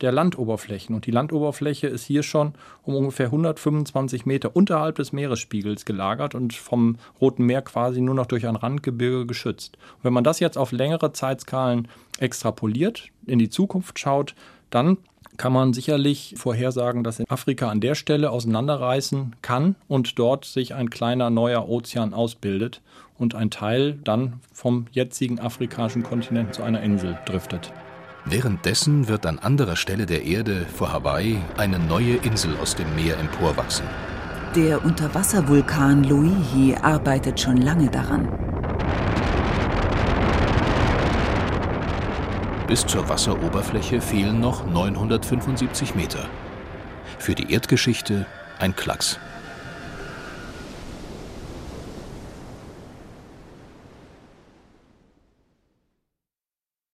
der 0.00 0.12
Landoberflächen. 0.12 0.94
Und 0.94 1.06
die 1.06 1.10
Landoberfläche 1.10 1.86
ist 1.86 2.04
hier 2.04 2.22
schon 2.22 2.54
um 2.82 2.94
ungefähr 2.94 3.26
125 3.26 4.26
Meter 4.26 4.54
unterhalb 4.54 4.96
des 4.96 5.12
Meeresspiegels 5.12 5.84
gelagert 5.84 6.34
und 6.34 6.52
vom 6.52 6.96
Roten 7.20 7.44
Meer 7.46 7.62
quasi 7.62 8.00
nur 8.00 8.14
noch 8.14 8.26
durch 8.26 8.46
ein 8.46 8.56
Randgebirge 8.56 9.26
geschützt. 9.26 9.76
Und 9.96 10.04
wenn 10.04 10.12
man 10.12 10.24
das 10.24 10.40
jetzt 10.40 10.58
auf 10.58 10.72
längere 10.72 11.12
Zeitskalen 11.12 11.88
extrapoliert, 12.18 13.08
in 13.26 13.38
die 13.38 13.48
Zukunft 13.48 13.98
schaut, 13.98 14.34
dann 14.70 14.98
kann 15.36 15.52
man 15.52 15.72
sicherlich 15.72 16.34
vorhersagen, 16.36 17.04
dass 17.04 17.18
in 17.18 17.28
Afrika 17.28 17.68
an 17.68 17.80
der 17.80 17.94
Stelle 17.94 18.30
auseinanderreißen 18.30 19.36
kann 19.42 19.74
und 19.88 20.18
dort 20.18 20.44
sich 20.44 20.74
ein 20.74 20.90
kleiner 20.90 21.30
neuer 21.30 21.68
Ozean 21.68 22.14
ausbildet 22.14 22.82
und 23.18 23.34
ein 23.34 23.50
Teil 23.50 23.98
dann 24.04 24.40
vom 24.52 24.86
jetzigen 24.92 25.40
afrikanischen 25.40 26.02
Kontinent 26.02 26.54
zu 26.54 26.62
einer 26.62 26.82
Insel 26.82 27.18
driftet. 27.26 27.72
Währenddessen 28.26 29.08
wird 29.08 29.26
an 29.26 29.38
anderer 29.38 29.76
Stelle 29.76 30.06
der 30.06 30.24
Erde 30.24 30.66
vor 30.74 30.92
Hawaii 30.92 31.38
eine 31.58 31.78
neue 31.78 32.14
Insel 32.16 32.56
aus 32.56 32.74
dem 32.74 32.94
Meer 32.94 33.18
emporwachsen. 33.18 33.84
Der 34.56 34.84
Unterwasservulkan 34.84 36.04
Loihi 36.04 36.76
arbeitet 36.80 37.40
schon 37.40 37.58
lange 37.58 37.90
daran. 37.90 38.43
Bis 42.66 42.86
zur 42.86 43.06
Wasseroberfläche 43.10 44.00
fehlen 44.00 44.40
noch 44.40 44.66
975 44.66 45.94
Meter. 45.94 46.30
Für 47.18 47.34
die 47.34 47.52
Erdgeschichte 47.52 48.24
ein 48.58 48.74
Klacks. 48.74 49.18